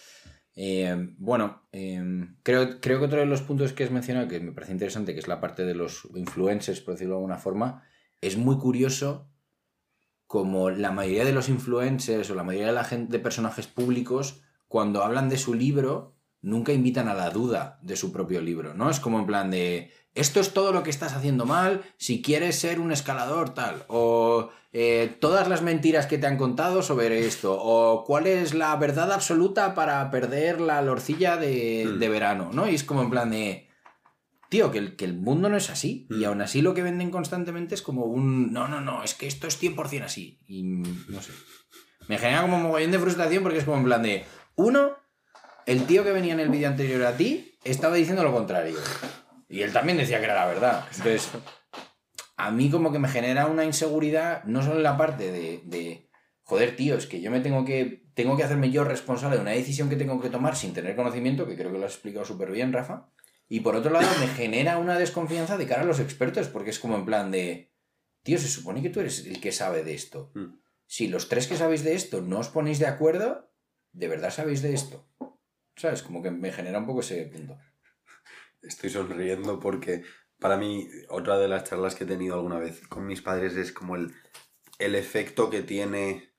eh, 0.57 1.15
bueno, 1.19 1.63
eh, 1.73 2.03
creo, 2.43 2.81
creo 2.81 2.99
que 2.99 3.05
otro 3.07 3.21
de 3.21 3.27
los 3.27 3.41
puntos 3.43 3.73
que 3.73 3.85
has 3.85 3.91
mencionado 3.91 4.29
que 4.29 4.41
me 4.41 4.53
parece 4.53 4.73
interesante, 4.73 5.15
que 5.15 5.21
es 5.21 5.29
la 5.29 5.41
parte 5.41 5.65
de 5.65 5.75
los 5.75 6.07
influencers, 6.15 6.81
por 6.81 6.95
decirlo 6.95 7.15
de 7.15 7.19
alguna 7.19 7.39
forma, 7.39 7.85
es 8.21 8.37
muy 8.37 8.59
curioso 8.59 9.31
como 10.31 10.71
la 10.71 10.93
mayoría 10.93 11.25
de 11.25 11.33
los 11.33 11.49
influencers 11.49 12.31
o 12.31 12.37
la 12.37 12.45
mayoría 12.45 12.69
de 12.69 12.73
la 12.73 12.85
gente 12.85 13.11
de 13.11 13.19
personajes 13.19 13.67
públicos, 13.67 14.43
cuando 14.69 15.03
hablan 15.03 15.29
de 15.29 15.37
su 15.37 15.55
libro, 15.55 16.15
nunca 16.41 16.73
invitan 16.73 17.09
a 17.09 17.15
la 17.15 17.31
duda 17.31 17.81
de 17.83 17.97
su 17.97 18.13
propio 18.13 18.41
libro, 18.41 18.73
¿no? 18.73 18.91
Es 18.91 19.01
como 19.01 19.19
en 19.19 19.27
plan 19.27 19.51
de, 19.51 19.91
esto 20.15 20.39
es 20.39 20.53
todo 20.53 20.73
lo 20.73 20.85
que 20.85 20.91
estás 20.91 21.15
haciendo 21.15 21.47
mal, 21.47 21.83
si 21.97 22.23
quieres 22.23 22.55
ser 22.55 22.79
un 22.79 22.93
escalador 22.93 23.55
tal, 23.55 23.85
o 23.89 24.51
eh, 24.73 25.17
todas 25.21 25.49
las 25.49 25.63
mentiras 25.63 26.07
que 26.07 26.17
te 26.17 26.29
han 26.29 26.37
contado 26.37 26.83
sobre 26.85 27.27
esto, 27.27 27.61
o 27.61 28.05
cuál 28.05 28.29
es 28.29 28.55
la 28.55 28.77
verdad 28.77 29.11
absoluta 29.11 29.75
para 29.75 30.13
perder 30.13 30.61
la 30.61 30.81
lorcilla 30.81 31.39
de, 31.39 31.89
Mm. 31.89 31.99
de 31.99 32.09
verano, 32.09 32.51
¿no? 32.53 32.69
Y 32.71 32.77
es 32.77 32.85
como 32.85 33.03
en 33.03 33.11
plan 33.11 33.31
de, 33.33 33.67
tío, 34.51 34.71
que 34.71 34.79
el, 34.79 34.97
que 34.97 35.07
el 35.07 35.15
mundo 35.17 35.49
no 35.49 35.57
es 35.57 35.71
así, 35.71 36.07
y 36.11 36.15
Mm. 36.17 36.25
aún 36.27 36.41
así 36.43 36.61
lo 36.61 36.75
que 36.75 36.83
venden 36.83 37.11
constantemente 37.11 37.75
es 37.75 37.81
como 37.81 38.05
un, 38.05 38.53
no, 38.53 38.69
no, 38.69 38.83
no, 38.83 39.03
es 39.03 39.15
que 39.15 39.27
esto 39.27 39.47
es 39.47 39.59
100% 39.59 40.05
así, 40.05 40.41
y 40.47 40.63
no 40.65 41.23
sé. 41.23 41.33
Me 42.09 42.19
genera 42.19 42.43
como 42.43 42.57
un 42.57 42.65
mogollón 42.65 42.91
de 42.91 42.99
frustración 42.99 43.43
porque 43.43 43.59
es 43.59 43.65
como 43.65 43.79
en 43.79 43.85
plan 43.85 44.03
de, 44.03 44.25
uno, 44.57 44.91
el 45.67 45.85
tío 45.85 46.03
que 46.05 46.13
venía 46.13 46.35
en 46.35 46.41
el 46.41 46.49
vídeo 46.49 46.69
anterior 46.69 47.03
a 47.05 47.17
ti 47.17 47.55
estaba 47.65 47.95
diciendo 47.95 48.23
lo 48.25 48.33
contrario. 48.33 48.77
Y 49.49 49.63
él 49.63 49.73
también 49.73 49.99
decía 49.99 50.19
que 50.19 50.25
era 50.25 50.35
la 50.35 50.47
verdad. 50.47 50.85
Entonces, 50.91 51.31
a 52.37 52.51
mí 52.51 52.71
como 52.71 52.91
que 52.93 52.99
me 52.99 53.09
genera 53.09 53.47
una 53.47 53.65
inseguridad, 53.65 54.43
no 54.45 54.63
solo 54.63 54.77
en 54.77 54.83
la 54.83 54.97
parte 54.97 55.31
de, 55.31 55.61
de, 55.65 56.09
joder, 56.43 56.75
tío, 56.75 56.97
es 56.97 57.07
que 57.07 57.21
yo 57.21 57.31
me 57.31 57.41
tengo 57.41 57.65
que, 57.65 58.05
tengo 58.15 58.37
que 58.37 58.43
hacerme 58.45 58.71
yo 58.71 58.83
responsable 58.83 59.37
de 59.37 59.43
una 59.43 59.51
decisión 59.53 59.89
que 59.89 59.97
tengo 59.97 60.21
que 60.21 60.31
tomar 60.31 60.57
sin 60.57 60.73
tener 60.73 60.97
conocimiento, 60.97 61.47
que 61.47 61.57
creo 61.57 61.71
que 61.71 61.79
lo 61.79 61.87
has 61.87 61.93
explicado 61.93 62.25
súper 62.25 62.51
bien, 62.51 62.73
Rafa. 62.73 63.09
Y 63.51 63.61
por 63.61 63.77
otro 63.77 63.91
lado, 63.91 64.09
me 64.19 64.29
genera 64.29 64.79
una 64.79 64.99
desconfianza 64.99 65.59
de 65.59 65.67
cara 65.67 65.83
a 65.83 65.85
los 65.85 66.01
expertos, 66.01 66.49
porque 66.49 66.71
es 66.71 66.79
como 66.79 66.97
en 66.97 67.05
plan 67.05 67.31
de, 67.31 67.71
tío, 68.23 68.39
se 68.39 68.49
supone 68.49 68.81
que 68.81 68.89
tú 68.89 69.01
eres 69.01 69.27
el 69.27 69.41
que 69.43 69.53
sabe 69.53 69.85
de 69.85 69.93
esto. 69.93 70.31
Mm. 70.35 70.61
Si 70.87 71.09
los 71.09 71.29
tres 71.29 71.47
que 71.47 71.57
sabéis 71.57 71.85
de 71.85 71.95
esto 71.95 72.23
no 72.23 72.39
os 72.39 72.49
ponéis 72.49 72.79
de 72.79 72.87
acuerdo, 72.87 73.53
¿de 73.93 74.09
verdad 74.09 74.31
sabéis 74.31 74.63
de 74.63 74.73
esto? 74.73 75.07
¿Sabes? 75.77 76.03
Como 76.03 76.23
que 76.23 76.31
me 76.31 76.53
genera 76.53 76.79
un 76.79 76.87
poco 76.87 77.01
ese 77.01 77.27
punto. 77.27 77.59
Estoy 78.63 78.89
sonriendo 78.89 79.61
porque 79.61 80.05
para 80.39 80.57
mí 80.57 80.89
otra 81.09 81.39
de 81.39 81.49
las 81.49 81.65
charlas 81.65 81.95
que 81.95 82.05
he 82.05 82.07
tenido 82.07 82.37
alguna 82.37 82.59
vez 82.59 82.87
con 82.89 83.07
mis 83.07 83.21
padres 83.21 83.57
es 83.57 83.73
como 83.73 83.97
el 83.97 84.15
el 84.81 84.95
efecto 84.95 85.51
que 85.51 85.63
tiene 85.63 86.33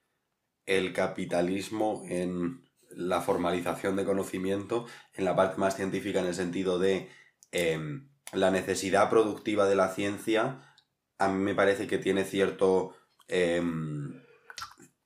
el 0.66 0.92
capitalismo 0.92 2.02
en 2.08 2.68
la 2.96 3.20
formalización 3.20 3.96
de 3.96 4.04
conocimiento, 4.04 4.86
en 5.14 5.24
la 5.24 5.36
parte 5.36 5.58
más 5.58 5.76
científica 5.76 6.20
en 6.20 6.26
el 6.26 6.34
sentido 6.34 6.78
de 6.78 7.08
em, 7.50 8.08
la 8.32 8.50
necesidad 8.50 9.10
productiva 9.10 9.66
de 9.66 9.74
la 9.74 9.88
ciencia, 9.88 10.74
a 11.18 11.28
mí 11.28 11.42
me 11.42 11.54
parece 11.54 11.86
que 11.86 11.98
tiene 11.98 12.24
cierto, 12.24 12.96
em, 13.28 14.22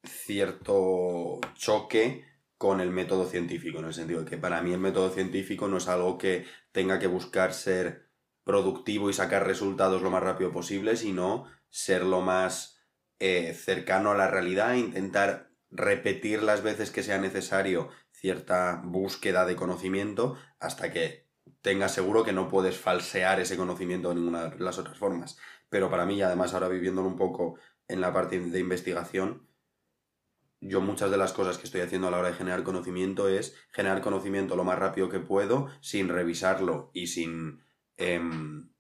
cierto 0.04 1.40
choque 1.54 2.24
con 2.58 2.80
el 2.80 2.90
método 2.90 3.26
científico, 3.26 3.78
en 3.80 3.86
el 3.86 3.94
sentido 3.94 4.22
de 4.22 4.30
que 4.30 4.38
para 4.38 4.62
mí 4.62 4.72
el 4.72 4.80
método 4.80 5.10
científico 5.10 5.68
no 5.68 5.78
es 5.78 5.88
algo 5.88 6.16
que 6.16 6.46
tenga 6.72 6.98
que 6.98 7.06
buscar 7.06 7.52
ser 7.52 8.06
productivo 8.44 9.10
y 9.10 9.12
sacar 9.12 9.46
resultados 9.46 10.02
lo 10.02 10.10
más 10.10 10.22
rápido 10.22 10.52
posible, 10.52 10.96
sino 10.96 11.46
ser 11.68 12.04
lo 12.04 12.20
más 12.22 12.80
eh, 13.18 13.54
cercano 13.54 14.12
a 14.12 14.16
la 14.16 14.30
realidad, 14.30 14.74
intentar 14.74 15.45
repetir 15.70 16.42
las 16.42 16.62
veces 16.62 16.90
que 16.90 17.02
sea 17.02 17.18
necesario 17.18 17.88
cierta 18.12 18.80
búsqueda 18.84 19.44
de 19.44 19.56
conocimiento 19.56 20.36
hasta 20.58 20.92
que 20.92 21.26
tengas 21.60 21.94
seguro 21.94 22.24
que 22.24 22.32
no 22.32 22.48
puedes 22.48 22.76
falsear 22.78 23.40
ese 23.40 23.56
conocimiento 23.56 24.08
de 24.08 24.16
ninguna 24.16 24.48
de 24.48 24.64
las 24.64 24.78
otras 24.78 24.98
formas. 24.98 25.38
Pero 25.68 25.90
para 25.90 26.06
mí, 26.06 26.22
además 26.22 26.54
ahora 26.54 26.68
viviéndolo 26.68 27.08
un 27.08 27.16
poco 27.16 27.58
en 27.88 28.00
la 28.00 28.12
parte 28.12 28.38
de 28.38 28.60
investigación, 28.60 29.48
yo 30.60 30.80
muchas 30.80 31.10
de 31.10 31.16
las 31.16 31.32
cosas 31.32 31.58
que 31.58 31.64
estoy 31.64 31.82
haciendo 31.82 32.08
a 32.08 32.10
la 32.10 32.18
hora 32.18 32.28
de 32.28 32.34
generar 32.34 32.62
conocimiento 32.62 33.28
es 33.28 33.54
generar 33.70 34.00
conocimiento 34.00 34.56
lo 34.56 34.64
más 34.64 34.78
rápido 34.78 35.08
que 35.08 35.20
puedo, 35.20 35.68
sin 35.80 36.08
revisarlo 36.08 36.90
y 36.94 37.08
sin 37.08 37.62
em, 37.96 38.70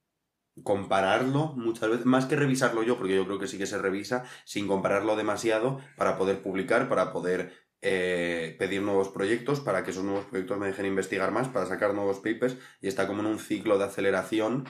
compararlo 0.62 1.52
muchas 1.56 1.90
veces, 1.90 2.06
más 2.06 2.26
que 2.26 2.36
revisarlo 2.36 2.82
yo, 2.82 2.96
porque 2.96 3.14
yo 3.14 3.24
creo 3.26 3.38
que 3.38 3.46
sí 3.46 3.58
que 3.58 3.66
se 3.66 3.78
revisa, 3.78 4.24
sin 4.44 4.66
compararlo 4.66 5.16
demasiado 5.16 5.80
para 5.96 6.16
poder 6.16 6.42
publicar, 6.42 6.88
para 6.88 7.12
poder 7.12 7.52
eh, 7.82 8.56
pedir 8.58 8.82
nuevos 8.82 9.08
proyectos, 9.10 9.60
para 9.60 9.84
que 9.84 9.90
esos 9.90 10.04
nuevos 10.04 10.24
proyectos 10.24 10.58
me 10.58 10.66
dejen 10.66 10.86
investigar 10.86 11.30
más, 11.30 11.48
para 11.48 11.66
sacar 11.66 11.94
nuevos 11.94 12.18
papers, 12.18 12.56
y 12.80 12.88
está 12.88 13.06
como 13.06 13.20
en 13.20 13.26
un 13.26 13.38
ciclo 13.38 13.78
de 13.78 13.84
aceleración 13.84 14.66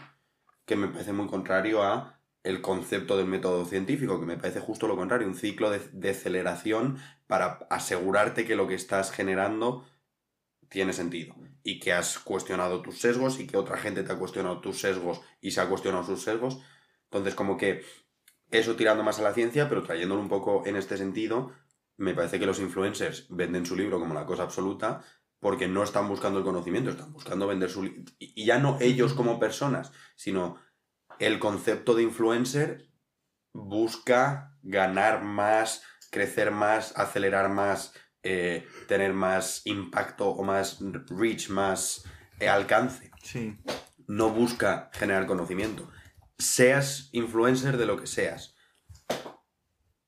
que 0.64 0.76
me 0.76 0.88
parece 0.88 1.12
muy 1.12 1.28
contrario 1.28 1.82
a 1.82 2.20
el 2.42 2.60
concepto 2.60 3.16
del 3.16 3.26
método 3.26 3.64
científico, 3.64 4.20
que 4.20 4.26
me 4.26 4.36
parece 4.36 4.60
justo 4.60 4.86
lo 4.86 4.96
contrario, 4.96 5.26
un 5.26 5.34
ciclo 5.34 5.70
de, 5.70 5.80
de 5.92 6.10
aceleración 6.10 6.98
para 7.26 7.66
asegurarte 7.70 8.44
que 8.44 8.54
lo 8.54 8.68
que 8.68 8.74
estás 8.74 9.10
generando 9.10 9.84
tiene 10.68 10.92
sentido 10.92 11.35
y 11.62 11.80
que 11.80 11.92
has 11.92 12.18
cuestionado 12.18 12.82
tus 12.82 13.00
sesgos 13.00 13.40
y 13.40 13.46
que 13.46 13.56
otra 13.56 13.76
gente 13.76 14.02
te 14.02 14.12
ha 14.12 14.18
cuestionado 14.18 14.61
tus 14.61 14.80
sesgos 14.80 15.20
y 15.40 15.50
se 15.50 15.61
ha 15.61 15.68
cuestionado 15.68 16.04
sus 16.04 16.23
sesgos. 16.23 16.61
Entonces, 17.04 17.35
como 17.35 17.56
que 17.56 17.85
eso 18.50 18.76
tirando 18.76 19.02
más 19.02 19.18
a 19.18 19.23
la 19.23 19.35
ciencia, 19.35 19.68
pero 19.68 19.82
trayéndolo 19.82 20.20
un 20.20 20.28
poco 20.28 20.64
en 20.66 20.76
este 20.76 20.96
sentido, 20.96 21.52
me 21.96 22.14
parece 22.14 22.38
que 22.38 22.46
los 22.46 22.61
influencers 22.61 23.26
venden 23.30 23.66
su 23.66 23.75
libro 23.75 23.99
como 23.99 24.14
la 24.14 24.26
cosa 24.26 24.44
absoluta 24.44 25.02
porque 25.40 25.68
no 25.68 25.82
están 25.82 26.08
buscando 26.08 26.38
el 26.38 26.44
conocimiento, 26.44 26.90
están 26.90 27.12
buscando 27.12 27.46
vender 27.46 27.70
su 27.70 27.82
libro. 27.82 28.04
Y 28.18 28.44
ya 28.44 28.58
no 28.58 28.78
ellos 28.80 29.14
como 29.14 29.38
personas, 29.38 29.92
sino 30.14 30.58
el 31.18 31.38
concepto 31.38 31.94
de 31.94 32.02
influencer 32.02 32.90
busca 33.52 34.56
ganar 34.62 35.23
más, 35.23 35.82
crecer 36.11 36.50
más, 36.50 36.96
acelerar 36.96 37.49
más, 37.49 37.92
eh, 38.28 38.66
tener 38.88 39.12
más 39.12 39.62
impacto 39.66 40.28
o 40.28 40.42
más 40.42 40.80
reach, 41.11 41.49
más 41.49 42.04
eh, 42.40 42.49
alcance. 42.49 43.12
Sí. 43.23 43.56
No 44.09 44.30
busca 44.30 44.90
generar 44.92 45.26
conocimiento. 45.26 45.88
Seas 46.37 47.09
influencer 47.12 47.76
de 47.76 47.87
lo 47.87 47.97
que 48.00 48.09
seas. 48.09 48.56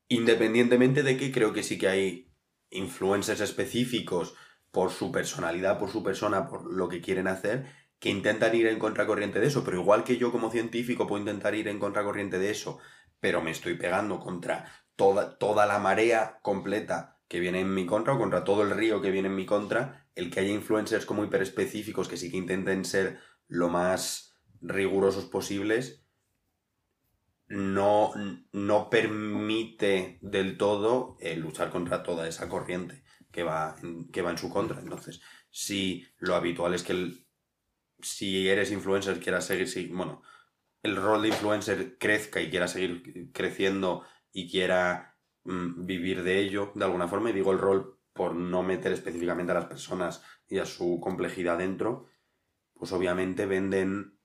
Independientemente 0.08 1.04
de 1.04 1.16
que 1.16 1.30
creo 1.30 1.52
que 1.52 1.62
sí 1.62 1.78
que 1.78 1.86
hay 1.86 2.34
influencers 2.70 3.40
específicos 3.40 4.34
por 4.72 4.90
su 4.90 5.12
personalidad, 5.12 5.78
por 5.78 5.90
su 5.92 6.02
persona, 6.02 6.48
por 6.48 6.72
lo 6.72 6.88
que 6.88 7.00
quieren 7.00 7.28
hacer, 7.28 7.66
que 8.00 8.10
intentan 8.10 8.52
ir 8.56 8.66
en 8.66 8.80
contracorriente 8.80 9.38
de 9.38 9.46
eso, 9.46 9.62
pero 9.62 9.80
igual 9.80 10.02
que 10.02 10.16
yo 10.16 10.32
como 10.32 10.50
científico 10.50 11.06
puedo 11.06 11.20
intentar 11.20 11.54
ir 11.54 11.68
en 11.68 11.78
contracorriente 11.78 12.40
de 12.40 12.50
eso, 12.50 12.80
pero 13.20 13.42
me 13.42 13.52
estoy 13.52 13.74
pegando 13.74 14.18
contra 14.18 14.72
toda, 14.96 15.38
toda 15.38 15.66
la 15.66 15.78
marea 15.78 16.40
completa 16.42 17.17
que 17.28 17.40
viene 17.40 17.60
en 17.60 17.72
mi 17.72 17.86
contra 17.86 18.14
o 18.14 18.18
contra 18.18 18.44
todo 18.44 18.62
el 18.62 18.70
río 18.70 19.00
que 19.00 19.10
viene 19.10 19.28
en 19.28 19.36
mi 19.36 19.46
contra, 19.46 20.08
el 20.14 20.30
que 20.30 20.40
haya 20.40 20.52
influencers 20.52 21.06
como 21.06 21.24
hiperespecíficos 21.24 22.08
que 22.08 22.16
sí 22.16 22.30
que 22.30 22.38
intenten 22.38 22.84
ser 22.84 23.20
lo 23.46 23.68
más 23.68 24.34
rigurosos 24.60 25.26
posibles, 25.26 26.04
no, 27.46 28.12
no 28.52 28.90
permite 28.90 30.18
del 30.20 30.58
todo 30.58 31.16
luchar 31.36 31.70
contra 31.70 32.02
toda 32.02 32.28
esa 32.28 32.48
corriente 32.48 33.04
que 33.30 33.42
va, 33.42 33.76
en, 33.82 34.10
que 34.10 34.22
va 34.22 34.30
en 34.30 34.38
su 34.38 34.50
contra. 34.50 34.80
Entonces, 34.80 35.20
si 35.50 36.06
lo 36.18 36.34
habitual 36.34 36.74
es 36.74 36.82
que 36.82 36.92
el, 36.92 37.26
si 38.00 38.48
eres 38.48 38.70
influencer 38.70 39.20
quieras 39.20 39.46
seguir, 39.46 39.68
si, 39.68 39.86
bueno, 39.86 40.22
el 40.82 40.96
rol 40.96 41.22
de 41.22 41.28
influencer 41.28 41.98
crezca 41.98 42.40
y 42.40 42.50
quiera 42.50 42.68
seguir 42.68 43.30
creciendo 43.32 44.04
y 44.32 44.50
quiera 44.50 45.17
mm, 45.48 45.86
vivir 45.86 46.22
de 46.22 46.38
ello 46.38 46.72
de 46.74 46.84
alguna 46.84 47.08
forma, 47.08 47.30
y 47.30 47.32
digo 47.32 47.52
el 47.52 47.58
rol 47.58 47.98
por 48.12 48.34
no 48.34 48.62
meter 48.62 48.92
específicamente 48.92 49.52
a 49.52 49.56
las 49.56 49.66
personas 49.66 50.22
y 50.48 50.58
a 50.58 50.66
su 50.66 51.00
complejidad 51.00 51.58
dentro, 51.58 52.06
pues 52.74 52.92
obviamente 52.92 53.46
venden 53.46 54.18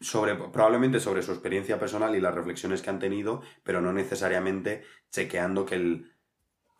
sobre, 0.00 0.34
probablemente 0.34 1.00
sobre 1.00 1.22
su 1.22 1.32
experiencia 1.32 1.78
personal 1.78 2.14
y 2.16 2.20
las 2.20 2.34
reflexiones 2.34 2.82
que 2.82 2.90
han 2.90 2.98
tenido, 2.98 3.42
pero 3.62 3.80
no 3.80 3.92
necesariamente 3.92 4.82
chequeando 5.10 5.66
que 5.66 5.76
el, 5.76 6.12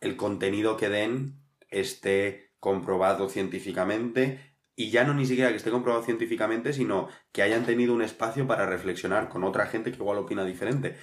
el 0.01 0.17
contenido 0.17 0.77
que 0.77 0.89
den 0.89 1.41
esté 1.69 2.53
comprobado 2.59 3.29
científicamente 3.29 4.53
y 4.75 4.89
ya 4.89 5.03
no 5.03 5.13
ni 5.13 5.25
siquiera 5.25 5.51
que 5.51 5.57
esté 5.57 5.71
comprobado 5.71 6.03
científicamente, 6.03 6.73
sino 6.73 7.07
que 7.31 7.43
hayan 7.43 7.65
tenido 7.65 7.93
un 7.93 8.01
espacio 8.01 8.47
para 8.47 8.65
reflexionar 8.65 9.29
con 9.29 9.43
otra 9.43 9.67
gente 9.67 9.91
que 9.91 9.97
igual 9.97 10.17
opina 10.17 10.43
diferente. 10.45 10.97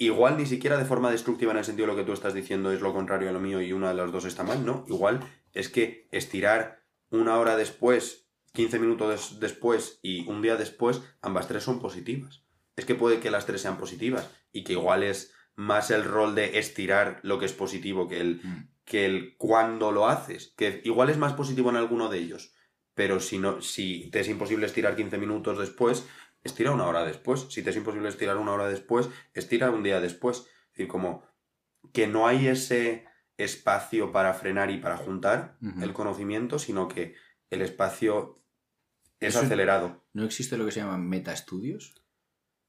Igual 0.00 0.38
ni 0.38 0.46
siquiera 0.46 0.78
de 0.78 0.86
forma 0.86 1.10
destructiva 1.10 1.52
en 1.52 1.58
el 1.58 1.64
sentido 1.66 1.86
de 1.86 1.92
lo 1.92 1.98
que 1.98 2.06
tú 2.06 2.14
estás 2.14 2.32
diciendo 2.32 2.72
es 2.72 2.80
lo 2.80 2.94
contrario 2.94 3.28
a 3.28 3.32
lo 3.32 3.38
mío 3.38 3.60
y 3.60 3.74
una 3.74 3.90
de 3.90 3.96
las 3.96 4.10
dos 4.10 4.24
está 4.24 4.42
mal, 4.42 4.64
¿no? 4.64 4.86
Igual 4.88 5.20
es 5.52 5.68
que 5.68 6.08
estirar 6.10 6.82
una 7.10 7.36
hora 7.36 7.54
después, 7.54 8.26
15 8.54 8.78
minutos 8.78 9.40
después 9.40 10.00
y 10.02 10.26
un 10.26 10.40
día 10.40 10.56
después, 10.56 11.02
ambas 11.20 11.48
tres 11.48 11.64
son 11.64 11.80
positivas. 11.80 12.42
Es 12.76 12.86
que 12.86 12.94
puede 12.94 13.20
que 13.20 13.30
las 13.30 13.44
tres 13.44 13.60
sean 13.60 13.76
positivas 13.76 14.30
y 14.52 14.64
que 14.64 14.72
igual 14.72 15.02
es 15.02 15.34
más 15.54 15.90
el 15.90 16.04
rol 16.04 16.34
de 16.34 16.58
estirar 16.58 17.20
lo 17.22 17.38
que 17.38 17.44
es 17.44 17.52
positivo 17.52 18.08
que 18.08 18.20
el, 18.22 18.40
Mm. 18.42 18.68
que 18.86 19.04
el 19.04 19.36
cuándo 19.36 19.92
lo 19.92 20.08
haces. 20.08 20.54
Que 20.56 20.80
igual 20.82 21.10
es 21.10 21.18
más 21.18 21.34
positivo 21.34 21.68
en 21.68 21.76
alguno 21.76 22.08
de 22.08 22.20
ellos 22.20 22.54
pero 23.00 23.18
si, 23.18 23.38
no, 23.38 23.62
si 23.62 24.10
te 24.10 24.20
es 24.20 24.28
imposible 24.28 24.66
estirar 24.66 24.94
15 24.94 25.16
minutos 25.16 25.58
después, 25.58 26.06
estira 26.44 26.72
una 26.72 26.86
hora 26.86 27.04
después. 27.04 27.46
Si 27.50 27.62
te 27.62 27.70
es 27.70 27.76
imposible 27.76 28.08
estirar 28.08 28.36
una 28.36 28.52
hora 28.52 28.68
después, 28.68 29.08
estira 29.34 29.70
un 29.70 29.82
día 29.82 30.00
después. 30.00 30.38
Es 30.38 30.70
decir, 30.72 30.88
como 30.88 31.22
que 31.92 32.06
no 32.06 32.26
hay 32.26 32.48
ese 32.48 33.06
espacio 33.36 34.12
para 34.12 34.34
frenar 34.34 34.70
y 34.70 34.78
para 34.78 34.96
juntar 34.98 35.56
el 35.80 35.92
conocimiento, 35.92 36.58
sino 36.58 36.88
que 36.88 37.14
el 37.50 37.62
espacio 37.62 38.42
es 39.18 39.34
Eso- 39.34 39.44
acelerado. 39.44 40.04
¿No 40.12 40.24
existe 40.24 40.56
lo 40.56 40.64
que 40.66 40.72
se 40.72 40.80
llaman 40.80 41.08
metaestudios? 41.08 41.94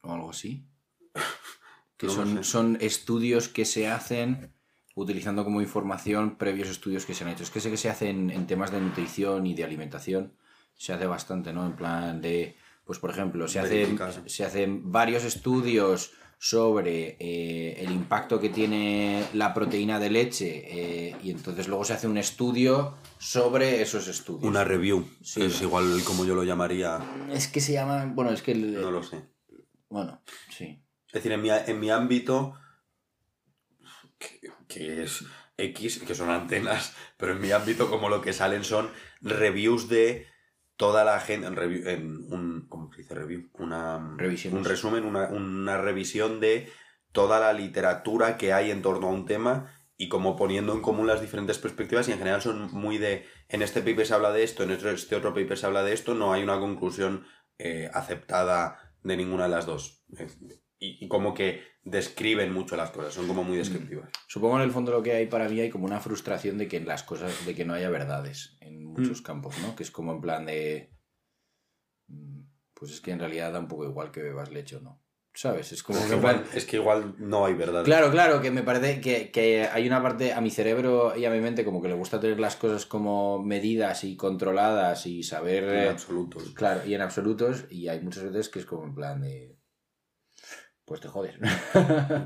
O 0.02 0.12
algo 0.12 0.30
así. 0.30 0.66
Que 1.98 2.06
No 2.08 2.12
son, 2.14 2.42
son 2.44 2.78
estudios 2.80 3.48
que 3.48 3.64
se 3.64 3.86
hacen 3.88 4.52
utilizando 4.96 5.44
como 5.44 5.60
información 5.62 6.36
previos 6.36 6.68
estudios 6.68 7.06
que 7.06 7.14
se 7.14 7.22
han 7.22 7.30
hecho. 7.30 7.44
Es 7.44 7.50
que 7.50 7.60
sé 7.60 7.70
que 7.70 7.76
se 7.76 7.90
hace 7.90 8.10
en, 8.10 8.30
en 8.30 8.46
temas 8.48 8.72
de 8.72 8.80
nutrición 8.80 9.46
y 9.46 9.54
de 9.54 9.62
alimentación. 9.62 10.36
Se 10.74 10.92
hace 10.92 11.06
bastante, 11.06 11.52
¿no? 11.52 11.64
En 11.64 11.76
plan 11.76 12.20
de. 12.20 12.56
Pues 12.84 12.98
por 12.98 13.10
ejemplo, 13.10 13.46
se 13.48 13.60
hacen, 13.60 13.98
se 14.26 14.44
hacen 14.44 14.90
varios 14.90 15.24
estudios 15.24 16.12
sobre 16.38 17.16
eh, 17.20 17.76
el 17.84 17.92
impacto 17.92 18.40
que 18.40 18.48
tiene 18.48 19.24
la 19.32 19.54
proteína 19.54 20.00
de 20.00 20.10
leche 20.10 20.64
eh, 21.10 21.16
y 21.22 21.30
entonces 21.30 21.68
luego 21.68 21.84
se 21.84 21.92
hace 21.92 22.08
un 22.08 22.18
estudio 22.18 22.96
sobre 23.18 23.80
esos 23.80 24.08
estudios. 24.08 24.42
Una 24.42 24.64
review. 24.64 25.08
Sí. 25.22 25.42
Es 25.42 25.62
igual 25.62 26.02
como 26.04 26.24
yo 26.24 26.34
lo 26.34 26.42
llamaría. 26.42 26.98
Es 27.30 27.46
que 27.46 27.60
se 27.60 27.72
llama... 27.74 28.06
Bueno, 28.06 28.32
es 28.32 28.42
que... 28.42 28.52
el- 28.52 28.80
No 28.80 28.90
lo 28.90 29.04
sé. 29.04 29.22
Bueno, 29.88 30.20
sí. 30.50 30.82
Es 31.06 31.12
decir, 31.12 31.30
en 31.30 31.42
mi, 31.42 31.50
en 31.50 31.78
mi 31.78 31.90
ámbito, 31.90 32.54
que, 34.18 34.40
que 34.66 35.02
es 35.04 35.24
X, 35.56 36.00
que 36.00 36.14
son 36.14 36.30
antenas, 36.30 36.94
pero 37.16 37.32
en 37.32 37.40
mi 37.40 37.52
ámbito 37.52 37.88
como 37.90 38.08
lo 38.08 38.20
que 38.20 38.32
salen 38.32 38.64
son 38.64 38.90
reviews 39.20 39.88
de 39.88 40.26
toda 40.76 41.04
la 41.04 41.20
gente, 41.20 41.46
en, 41.46 41.54
review, 41.54 41.88
en 41.88 42.32
un, 42.32 42.66
¿cómo 42.92 42.94
se 42.94 43.02
dice 43.02 43.14
review? 43.14 43.48
Una, 43.54 43.96
un 43.96 44.64
resumen, 44.64 45.04
una, 45.04 45.28
una 45.28 45.78
revisión 45.78 46.40
de 46.40 46.68
toda 47.12 47.40
la 47.40 47.52
literatura 47.52 48.36
que 48.36 48.52
hay 48.52 48.70
en 48.70 48.82
torno 48.82 49.08
a 49.08 49.10
un 49.10 49.26
tema 49.26 49.74
y 49.96 50.08
como 50.08 50.36
poniendo 50.36 50.72
en 50.72 50.80
común 50.82 51.06
las 51.06 51.20
diferentes 51.20 51.58
perspectivas 51.58 52.08
y 52.08 52.12
en 52.12 52.18
general 52.18 52.42
son 52.42 52.70
muy 52.72 52.98
de, 52.98 53.26
en 53.48 53.62
este 53.62 53.82
paper 53.82 54.06
se 54.06 54.14
habla 54.14 54.32
de 54.32 54.42
esto, 54.42 54.62
en 54.64 54.70
este 54.72 55.16
otro 55.16 55.34
paper 55.34 55.56
se 55.56 55.66
habla 55.66 55.82
de 55.82 55.92
esto, 55.92 56.14
no 56.14 56.32
hay 56.32 56.42
una 56.42 56.58
conclusión 56.58 57.24
eh, 57.58 57.90
aceptada 57.92 58.94
de 59.02 59.16
ninguna 59.16 59.44
de 59.44 59.50
las 59.50 59.66
dos. 59.66 60.04
Y, 60.78 61.04
y 61.04 61.08
como 61.08 61.34
que 61.34 61.62
describen 61.84 62.52
mucho 62.52 62.76
las 62.76 62.90
cosas, 62.90 63.14
son 63.14 63.28
como 63.28 63.44
muy 63.44 63.56
descriptivas. 63.58 64.10
Supongo 64.26 64.56
en 64.56 64.62
el 64.62 64.70
fondo 64.70 64.92
lo 64.92 65.02
que 65.02 65.12
hay 65.12 65.26
para 65.26 65.48
mí 65.48 65.60
hay 65.60 65.70
como 65.70 65.84
una 65.84 66.00
frustración 66.00 66.58
de 66.58 66.68
que 66.68 66.78
en 66.78 66.86
las 66.86 67.02
cosas, 67.04 67.46
de 67.46 67.54
que 67.54 67.64
no 67.64 67.74
haya 67.74 67.90
verdades 67.90 68.56
en 68.60 68.84
muchos 68.84 69.20
Mm. 69.20 69.24
campos, 69.24 69.58
¿no? 69.60 69.76
Que 69.76 69.82
es 69.82 69.90
como 69.90 70.12
en 70.12 70.20
plan 70.20 70.46
de. 70.46 70.92
Mm, 72.82 72.84
Pues 72.84 72.92
es 72.92 73.00
que 73.00 73.12
en 73.12 73.20
realidad 73.20 73.52
da 73.52 73.60
un 73.60 73.68
poco 73.68 73.84
igual 73.84 74.10
que 74.10 74.22
bebas 74.22 74.50
leche 74.50 74.76
o 74.76 74.80
no. 74.80 75.00
¿Sabes? 75.34 75.72
Es 75.72 75.82
como 75.82 75.98
Es 75.98 76.06
que 76.06 76.16
igual, 76.16 76.44
es 76.54 76.64
que 76.66 76.76
igual 76.76 77.14
no 77.18 77.46
hay 77.46 77.54
verdad. 77.54 77.84
Claro, 77.84 78.10
claro, 78.10 78.42
que 78.42 78.50
me 78.50 78.62
parece 78.62 79.00
que, 79.00 79.30
que 79.30 79.64
hay 79.64 79.86
una 79.86 80.02
parte 80.02 80.34
a 80.34 80.42
mi 80.42 80.50
cerebro 80.50 81.16
y 81.16 81.24
a 81.24 81.30
mi 81.30 81.40
mente 81.40 81.64
como 81.64 81.80
que 81.80 81.88
le 81.88 81.94
gusta 81.94 82.20
tener 82.20 82.38
las 82.38 82.56
cosas 82.56 82.84
como 82.84 83.42
medidas 83.42 84.04
y 84.04 84.16
controladas 84.16 85.06
y 85.06 85.22
saber... 85.22 85.64
En 85.64 85.88
absolutos. 85.88 86.50
Claro, 86.50 86.84
y 86.84 86.94
en 86.94 87.00
absolutos, 87.00 87.64
y 87.70 87.88
hay 87.88 88.02
muchas 88.02 88.24
veces 88.24 88.50
que 88.50 88.58
es 88.58 88.66
como 88.66 88.84
en 88.84 88.94
plan 88.94 89.22
de... 89.22 89.56
Pues 90.84 91.00
te 91.00 91.08
jodes. 91.08 91.36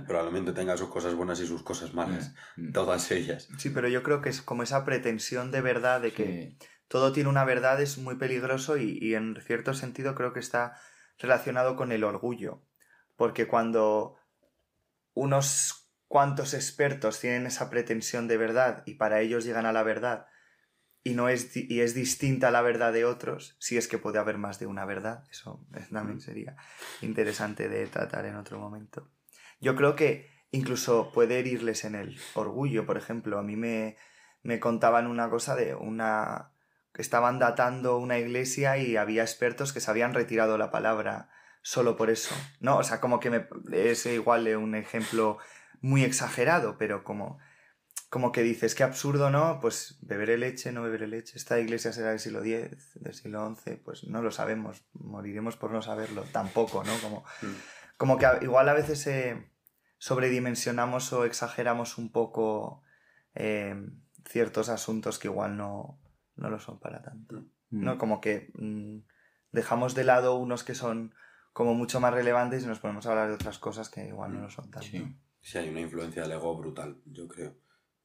Probablemente 0.09 0.53
tenga 0.53 0.77
sus 0.77 0.89
cosas 0.89 1.15
buenas 1.15 1.39
y 1.41 1.47
sus 1.47 1.63
cosas 1.63 1.95
malas. 1.95 2.35
Mm. 2.57 2.73
Todas 2.73 3.13
ellas. 3.13 3.49
Sí, 3.59 3.71
pero 3.71 3.87
yo 3.87 4.03
creo 4.03 4.21
que 4.21 4.31
es 4.31 4.43
como 4.43 4.65
esa 4.65 4.85
pretensión 4.85 5.53
de 5.53 5.61
verdad 5.61 6.01
de 6.01 6.13
que 6.13 6.57
Sí. 6.59 6.67
Todo 6.89 7.13
tiene 7.13 7.29
una 7.29 7.45
verdad 7.45 7.81
es 7.81 7.99
muy 7.99 8.17
peligroso 8.17 8.77
y, 8.77 8.99
y 9.01 9.15
en 9.15 9.41
cierto 9.41 9.75
sentido 9.75 10.15
creo 10.15 10.33
que 10.33 10.41
está 10.41 10.79
relacionado 11.19 11.77
con 11.77 11.93
el 11.93 12.05
orgullo. 12.05 12.63
Porque 13.17 13.49
cuando 13.49 14.17
unos 15.15 15.91
cuantos 16.09 16.55
expertos 16.55 17.21
tienen 17.21 17.47
esa 17.47 17.71
pretensión 17.71 18.29
de 18.29 18.37
verdad 18.37 18.83
y 18.87 18.95
para 18.95 19.21
ellos 19.21 19.45
llegan 19.45 19.67
a 19.67 19.73
la 19.73 19.83
verdad 19.83 20.27
y 21.03 21.15
no 21.15 21.29
es 21.29 21.57
y 21.57 21.81
es 21.81 21.95
distinta 21.95 22.49
a 22.49 22.51
la 22.51 22.63
verdad 22.63 22.93
de 22.93 23.05
otros, 23.05 23.57
si 23.61 23.77
es 23.77 23.87
que 23.87 23.97
puede 23.97 24.19
haber 24.19 24.39
más 24.39 24.59
de 24.59 24.67
una 24.67 24.85
verdad, 24.85 25.23
eso 25.31 25.65
también 25.93 26.21
sería 26.21 26.57
interesante 27.01 27.69
de 27.69 27.87
tratar 27.87 28.27
en 28.27 28.35
otro 28.35 28.59
momento. 28.59 29.09
Yo 29.61 29.77
creo 29.77 29.95
que 29.95 30.29
incluso 30.51 31.13
puede 31.13 31.39
herirles 31.39 31.85
en 31.85 31.95
el 31.95 32.19
orgullo, 32.35 32.87
por 32.87 32.97
ejemplo, 32.97 33.39
a 33.39 33.45
mí 33.45 33.55
me, 33.55 33.97
me 34.43 34.59
contaban 34.59 35.07
una 35.07 35.31
cosa 35.31 35.55
de 35.55 35.77
una 35.77 36.56
estaban 37.03 37.39
datando 37.39 37.99
una 37.99 38.19
iglesia 38.19 38.79
y 38.79 38.97
había 38.97 39.23
expertos 39.23 39.73
que 39.73 39.81
se 39.81 39.91
habían 39.91 40.15
retirado 40.15 40.59
la 40.59 40.71
palabra 40.71 41.29
solo 41.63 41.97
por 41.97 42.11
eso. 42.11 42.35
No, 42.61 42.79
o 42.79 42.83
sea, 42.83 43.01
como 43.01 43.19
que 43.21 43.31
me, 43.31 43.47
es 43.73 44.07
igual 44.07 44.47
un 44.57 44.75
ejemplo 44.75 45.39
muy 45.81 46.05
exagerado, 46.05 46.79
pero 46.79 47.05
como, 47.05 47.39
como 48.09 48.33
que 48.33 48.43
dices, 48.43 48.75
qué 48.75 48.85
absurdo, 48.85 49.31
¿no? 49.31 49.59
Pues 49.61 49.99
beberé 50.01 50.39
leche, 50.39 50.73
no 50.73 50.83
beberé 50.83 51.07
leche. 51.07 51.37
Esta 51.37 51.59
iglesia 51.59 51.93
será 51.93 52.11
del 52.11 52.21
siglo 52.21 52.45
X, 52.45 52.93
del 52.95 53.15
siglo 53.15 53.55
XI, 53.57 53.77
pues 53.77 54.05
no 54.05 54.23
lo 54.23 54.31
sabemos, 54.31 54.85
moriremos 54.93 55.57
por 55.57 55.71
no 55.73 55.83
saberlo, 55.83 56.23
tampoco, 56.33 56.85
¿no? 56.85 56.97
Como, 56.99 57.25
Mm. 57.43 57.47
como 57.97 58.17
que 58.17 58.27
igual 58.43 58.69
a 58.69 58.75
veces 58.75 59.07
eh, 59.09 59.51
sobredimensionamos 59.99 61.13
o 61.13 61.25
exageramos 61.25 61.99
un 61.99 62.11
poco 62.13 62.83
eh, 63.35 63.75
ciertos 64.29 64.69
asuntos 64.69 65.19
que 65.19 65.29
igual 65.29 65.57
no, 65.57 65.99
no 66.37 66.51
lo 66.51 66.59
son 66.59 66.79
para 66.79 67.03
tanto. 67.03 67.41
Mm. 67.71 67.85
¿no? 67.85 67.99
Como 67.99 68.21
que 68.21 68.51
mm, 68.55 68.99
dejamos 69.53 69.95
de 69.95 70.05
lado 70.05 70.37
unos 70.37 70.65
que 70.65 70.75
son 70.75 71.15
como 71.53 71.75
mucho 71.75 72.01
más 72.01 72.13
relevantes 72.13 72.63
y 72.65 72.67
nos 72.67 72.81
ponemos 72.81 73.07
a 73.07 73.11
hablar 73.11 73.29
de 73.29 73.35
otras 73.35 73.59
cosas 73.59 73.89
que 73.89 74.07
igual 74.07 74.35
no 74.35 74.43
lo 74.43 74.51
son 74.51 74.71
tanto. 74.71 74.87
Sí. 74.87 75.17
Sí, 75.41 75.59
hay 75.59 75.69
una 75.69 75.81
influencia 75.81 76.23
del 76.23 76.33
ego 76.33 76.57
brutal, 76.57 77.01
yo 77.07 77.29
creo. 77.29 77.51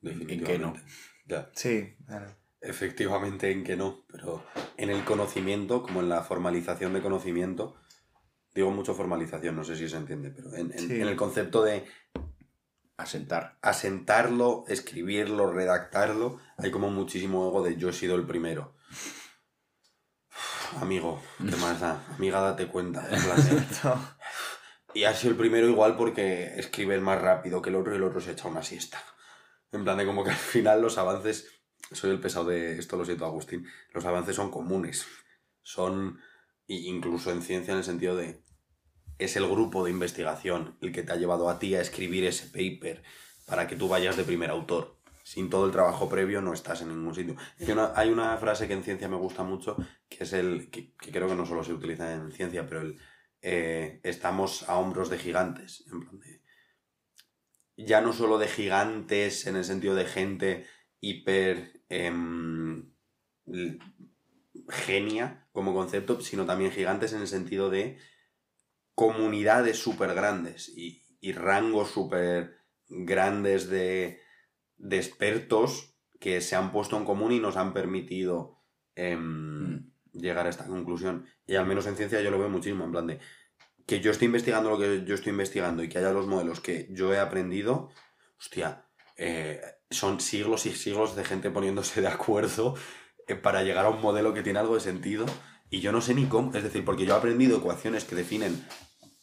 ¿En 0.03 0.19
qué 0.19 0.25
Definitivamente. 0.25 0.79
no? 0.79 0.85
Ya. 1.27 1.49
Sí, 1.53 1.95
claro. 2.05 2.27
Efectivamente 2.61 3.51
en 3.51 3.63
que 3.63 3.75
no, 3.75 4.05
pero 4.11 4.43
en 4.77 4.89
el 4.91 5.03
conocimiento, 5.03 5.81
como 5.81 5.99
en 6.01 6.09
la 6.09 6.21
formalización 6.21 6.93
de 6.93 7.01
conocimiento, 7.01 7.75
digo 8.53 8.69
mucho 8.71 8.93
formalización, 8.93 9.55
no 9.55 9.63
sé 9.63 9.75
si 9.75 9.89
se 9.89 9.97
entiende, 9.97 10.29
pero 10.31 10.53
en, 10.55 10.71
en- 10.71 10.79
Sí. 10.79 11.01
en 11.01 11.07
el 11.07 11.15
concepto 11.15 11.63
de 11.63 11.83
Asentar. 13.01 13.57
asentarlo, 13.61 14.63
escribirlo, 14.67 15.51
redactarlo, 15.51 16.39
hay 16.57 16.69
como 16.69 16.91
muchísimo 16.91 17.47
ego 17.47 17.63
de 17.63 17.75
yo 17.75 17.89
he 17.89 17.93
sido 17.93 18.15
el 18.15 18.27
primero. 18.27 18.75
Amigo, 20.79 21.21
¿qué 21.37 21.55
más 21.57 21.79
da? 21.79 22.05
Amiga, 22.15 22.39
date 22.41 22.67
cuenta. 22.67 23.07
Y 24.93 25.05
ha 25.05 25.13
sido 25.13 25.31
el 25.31 25.37
primero 25.37 25.67
igual 25.67 25.95
porque 25.95 26.53
escribe 26.57 26.99
más 26.99 27.21
rápido 27.21 27.61
que 27.61 27.69
el 27.69 27.75
otro 27.75 27.93
y 27.93 27.95
el 27.95 28.03
otro 28.03 28.19
se 28.19 28.31
echa 28.31 28.47
una 28.47 28.61
siesta. 28.61 29.01
En 29.71 29.83
plan 29.83 29.97
de 29.97 30.05
como 30.05 30.23
que 30.23 30.31
al 30.31 30.35
final 30.35 30.81
los 30.81 30.97
avances, 30.97 31.61
soy 31.91 32.11
el 32.11 32.19
pesado 32.19 32.47
de 32.47 32.77
esto, 32.77 32.97
lo 32.97 33.05
siento 33.05 33.25
Agustín, 33.25 33.65
los 33.93 34.05
avances 34.05 34.35
son 34.35 34.51
comunes. 34.51 35.07
Son, 35.61 36.19
y 36.67 36.87
incluso 36.89 37.31
en 37.31 37.41
ciencia 37.41 37.71
en 37.71 37.77
el 37.77 37.83
sentido 37.83 38.15
de, 38.15 38.43
es 39.23 39.35
el 39.35 39.47
grupo 39.47 39.83
de 39.83 39.91
investigación 39.91 40.77
el 40.81 40.91
que 40.91 41.03
te 41.03 41.11
ha 41.11 41.15
llevado 41.15 41.49
a 41.49 41.59
ti 41.59 41.75
a 41.75 41.81
escribir 41.81 42.25
ese 42.25 42.47
paper 42.47 43.03
para 43.45 43.67
que 43.67 43.75
tú 43.75 43.87
vayas 43.87 44.17
de 44.17 44.23
primer 44.23 44.49
autor. 44.49 44.97
Sin 45.23 45.49
todo 45.49 45.65
el 45.65 45.71
trabajo 45.71 46.09
previo 46.09 46.41
no 46.41 46.53
estás 46.53 46.81
en 46.81 46.89
ningún 46.89 47.13
sitio. 47.13 47.35
Hay 47.95 48.09
una, 48.09 48.37
frase 48.37 48.67
que 48.67 48.73
en 48.73 48.83
ciencia 48.83 49.07
me 49.07 49.17
gusta 49.17 49.43
mucho, 49.43 49.77
que 50.09 50.23
es 50.23 50.33
el, 50.33 50.69
que, 50.71 50.93
creo 50.95 51.27
que 51.27 51.35
no 51.35 51.45
solo 51.45 51.63
se 51.63 51.73
utiliza 51.73 52.11
en 52.13 52.31
ciencia, 52.31 52.65
pero 52.65 52.81
el, 52.81 52.99
eh, 53.41 53.99
estamos 54.03 54.67
a 54.67 54.77
hombros 54.77 55.09
de 55.09 55.19
gigantes. 55.19 55.85
En 55.91 56.01
plan 56.01 56.19
ya 57.77 58.01
no 58.01 58.13
solo 58.13 58.37
de 58.37 58.47
gigantes 58.47 59.47
en 59.47 59.55
el 59.55 59.63
sentido 59.63 59.95
de 59.95 60.05
gente 60.05 60.65
hiper 60.99 61.81
em, 61.89 62.91
genia 64.69 65.47
como 65.51 65.73
concepto, 65.73 66.21
sino 66.21 66.45
también 66.45 66.71
gigantes 66.71 67.13
en 67.13 67.21
el 67.21 67.27
sentido 67.27 67.69
de 67.69 67.97
comunidades 69.01 69.79
súper 69.79 70.13
grandes 70.13 70.69
y, 70.69 71.01
y 71.19 71.33
rangos 71.33 71.89
súper 71.89 72.57
grandes 72.87 73.67
de, 73.67 74.19
de 74.77 74.97
expertos 74.97 75.95
que 76.19 76.39
se 76.41 76.55
han 76.55 76.71
puesto 76.71 76.97
en 76.97 77.05
común 77.05 77.31
y 77.31 77.39
nos 77.39 77.57
han 77.57 77.73
permitido 77.73 78.61
em, 78.95 79.91
Mm. 80.13 80.19
llegar 80.19 80.45
a 80.45 80.49
esta 80.49 80.65
conclusión. 80.65 81.25
Y 81.45 81.55
al 81.55 81.65
menos 81.65 81.85
en 81.87 81.95
ciencia 81.95 82.21
yo 82.21 82.31
lo 82.31 82.39
veo 82.39 82.49
muchísimo, 82.49 82.85
en 82.85 82.91
plan 82.91 83.07
de 83.07 83.19
que 83.85 83.99
yo 83.99 84.11
estoy 84.11 84.27
investigando 84.27 84.69
lo 84.69 84.77
que 84.77 85.03
yo 85.05 85.15
estoy 85.15 85.31
investigando 85.31 85.83
y 85.83 85.89
que 85.89 85.97
haya 85.97 86.11
los 86.11 86.27
modelos 86.27 86.59
que 86.59 86.87
yo 86.91 87.13
he 87.13 87.19
aprendido, 87.19 87.89
hostia, 88.39 88.85
eh, 89.17 89.61
son 89.89 90.19
siglos 90.19 90.65
y 90.65 90.71
siglos 90.71 91.15
de 91.15 91.23
gente 91.25 91.49
poniéndose 91.49 92.01
de 92.01 92.07
acuerdo 92.07 92.75
eh, 93.27 93.35
para 93.35 93.63
llegar 93.63 93.85
a 93.85 93.89
un 93.89 94.01
modelo 94.01 94.33
que 94.33 94.43
tiene 94.43 94.59
algo 94.59 94.75
de 94.75 94.81
sentido 94.81 95.25
y 95.69 95.79
yo 95.79 95.91
no 95.91 96.01
sé 96.01 96.13
ni 96.13 96.25
cómo, 96.25 96.53
es 96.53 96.63
decir, 96.63 96.85
porque 96.85 97.05
yo 97.05 97.15
he 97.15 97.17
aprendido 97.17 97.57
ecuaciones 97.57 98.03
que 98.05 98.15
definen 98.15 98.65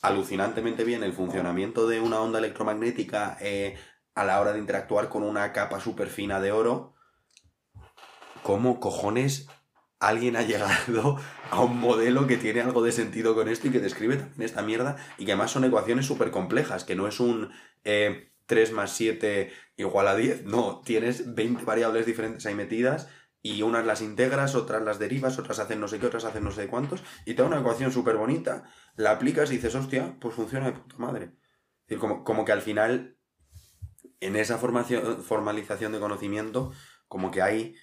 alucinantemente 0.03 0.85
bien 0.85 1.03
el 1.03 1.13
funcionamiento 1.13 1.89
de 1.89 2.01
una 2.01 2.21
onda 2.21 2.39
electromagnética 2.39 3.37
eh, 3.41 3.77
a 4.15 4.25
la 4.25 4.41
hora 4.41 4.53
de 4.53 4.59
interactuar 4.59 5.09
con 5.09 5.23
una 5.23 5.53
capa 5.53 5.81
súper 5.81 6.09
fina 6.09 6.41
de 6.41 6.53
oro. 6.53 6.95
¿Cómo 8.43 8.81
cojones 8.81 9.49
alguien 10.01 10.37
ha 10.37 10.43
llegado 10.47 11.19
a 11.51 11.61
un 11.61 11.81
modelo 11.81 12.27
que 12.27 12.37
tiene 12.37 12.61
algo 12.61 12.83
de 12.83 12.93
sentido 12.93 13.35
con 13.35 13.49
esto 13.49 13.69
y 13.69 13.71
que 13.71 13.81
describe 13.81 14.17
también 14.17 14.43
esta 14.43 14.63
mierda 14.63 14.97
y 15.19 15.25
que 15.25 15.33
además 15.33 15.51
son 15.51 15.65
ecuaciones 15.65 16.07
súper 16.07 16.31
complejas, 16.31 16.85
que 16.85 16.95
no 16.95 17.09
es 17.09 17.21
un 17.21 17.51
eh, 17.85 18.33
3 18.47 18.73
más 18.73 18.93
7 18.93 19.53
igual 19.77 20.09
a 20.09 20.17
10, 20.17 20.45
no, 20.45 20.81
tienes 20.85 21.35
20 21.35 21.65
variables 21.65 22.07
diferentes 22.07 22.47
ahí 22.47 22.55
metidas 22.55 23.09
y 23.43 23.63
unas 23.63 23.87
las 23.87 24.03
integras, 24.03 24.55
otras 24.55 24.83
las 24.83 24.99
derivas, 24.99 25.39
otras 25.39 25.59
hacen 25.59 25.81
no 25.81 25.89
sé 25.89 25.99
qué, 25.99 26.07
otras 26.07 26.25
hacen 26.25 26.45
no 26.45 26.51
sé 26.51 26.67
cuántos 26.67 27.03
y 27.25 27.35
te 27.35 27.43
da 27.43 27.49
una 27.49 27.61
ecuación 27.61 27.93
súper 27.93 28.17
bonita, 28.17 28.65
la 28.97 29.13
aplicas 29.13 29.51
y 29.51 29.55
dices, 29.57 29.75
hostia, 29.75 30.17
pues 30.21 30.35
funciona 30.35 30.67
de 30.67 30.73
puta 30.73 30.97
madre. 30.99 31.25
Es 31.25 31.89
decir, 31.89 31.99
como, 31.99 32.25
como 32.25 32.45
que 32.45 32.53
al 32.53 32.63
final 32.63 33.19
en 34.21 34.37
esa 34.37 34.59
formación, 34.59 35.23
formalización 35.23 35.93
de 35.93 36.01
conocimiento 36.01 36.73
como 37.07 37.31
que 37.31 37.43
hay 37.43 37.77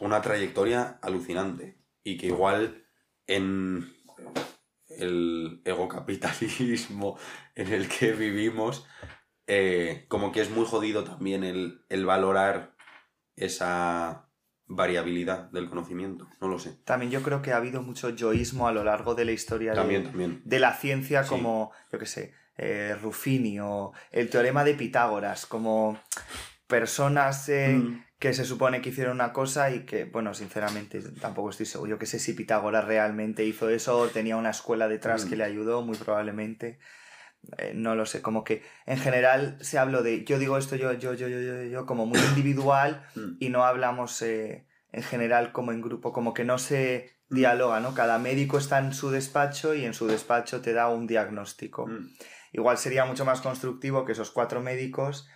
una 0.00 0.20
trayectoria 0.20 0.98
alucinante 1.02 1.80
y 2.02 2.16
que 2.16 2.26
igual 2.26 2.86
en 3.26 3.94
el 4.88 5.62
egocapitalismo 5.64 7.18
en 7.54 7.72
el 7.72 7.88
que 7.88 8.12
vivimos, 8.12 8.86
eh, 9.46 10.06
como 10.08 10.32
que 10.32 10.40
es 10.40 10.50
muy 10.50 10.66
jodido 10.66 11.04
también 11.04 11.44
el, 11.44 11.84
el 11.88 12.04
valorar 12.04 12.74
esa 13.36 14.27
variabilidad 14.68 15.50
del 15.50 15.68
conocimiento, 15.68 16.28
no 16.40 16.48
lo 16.48 16.58
sé. 16.58 16.76
También 16.84 17.10
yo 17.10 17.22
creo 17.22 17.40
que 17.42 17.52
ha 17.52 17.56
habido 17.56 17.82
mucho 17.82 18.10
yoísmo 18.10 18.68
a 18.68 18.72
lo 18.72 18.84
largo 18.84 19.14
de 19.14 19.24
la 19.24 19.32
historia 19.32 19.70
de- 19.72 19.76
También, 19.78 20.04
también. 20.04 20.42
de 20.44 20.58
la 20.60 20.74
ciencia 20.74 21.22
Sí. 21.24 21.30
como, 21.30 21.72
yo 21.92 21.98
qué 21.98 22.06
sé, 22.06 22.34
eh, 22.58 22.96
Ruffini 23.00 23.60
o 23.60 23.92
el 24.10 24.28
teorema 24.30 24.64
de 24.64 24.74
Pitágoras, 24.74 25.46
como 25.46 25.98
personas 26.66 27.48
eh, 27.48 27.68
Mm. 27.78 28.04
que 28.18 28.34
se 28.34 28.44
supone 28.44 28.82
que 28.82 28.90
hicieron 28.90 29.14
una 29.14 29.32
cosa 29.32 29.70
y 29.70 29.84
que, 29.86 30.04
bueno, 30.04 30.34
sinceramente 30.34 31.00
tampoco 31.20 31.50
estoy 31.50 31.66
seguro. 31.66 31.90
Yo 31.90 31.98
que 31.98 32.06
sé 32.06 32.18
si 32.18 32.32
Pitágoras 32.34 32.84
realmente 32.84 33.44
hizo 33.44 33.68
eso 33.70 33.98
o 33.98 34.08
tenía 34.08 34.36
una 34.36 34.50
escuela 34.50 34.88
detrás 34.88 35.24
Mm. 35.24 35.28
que 35.30 35.36
le 35.36 35.44
ayudó, 35.44 35.82
muy 35.82 35.96
probablemente. 35.96 36.78
Eh, 37.56 37.72
no 37.74 37.94
lo 37.94 38.04
sé, 38.04 38.20
como 38.20 38.44
que 38.44 38.62
en 38.84 38.98
general 38.98 39.56
se 39.60 39.78
habló 39.78 40.02
de 40.02 40.24
yo 40.24 40.38
digo 40.38 40.58
esto, 40.58 40.76
yo, 40.76 40.92
yo, 40.92 41.14
yo, 41.14 41.28
yo, 41.28 41.40
yo, 41.40 41.62
yo, 41.64 41.86
como 41.86 42.04
muy 42.04 42.18
individual 42.18 43.06
Mm. 43.14 43.36
y 43.40 43.48
no 43.48 43.64
hablamos 43.64 44.20
eh, 44.22 44.66
en 44.92 45.02
general 45.02 45.52
como 45.52 45.72
en 45.72 45.80
grupo, 45.80 46.12
como 46.12 46.34
que 46.34 46.44
no 46.44 46.58
se 46.58 47.10
dialoga, 47.30 47.80
¿no? 47.80 47.94
Cada 47.94 48.18
médico 48.18 48.58
está 48.58 48.78
en 48.78 48.92
su 48.92 49.10
despacho 49.10 49.74
y 49.74 49.84
en 49.84 49.94
su 49.94 50.06
despacho 50.06 50.60
te 50.60 50.72
da 50.72 50.88
un 50.88 51.06
diagnóstico. 51.06 51.86
Mm. 51.86 52.10
igual 52.52 52.78
sería 52.78 53.04
mucho 53.04 53.24
más 53.24 53.40
constructivo 53.40 54.04
que 54.04 54.12
esos 54.12 54.30
cuatro 54.30 54.60
médicos 54.60 55.28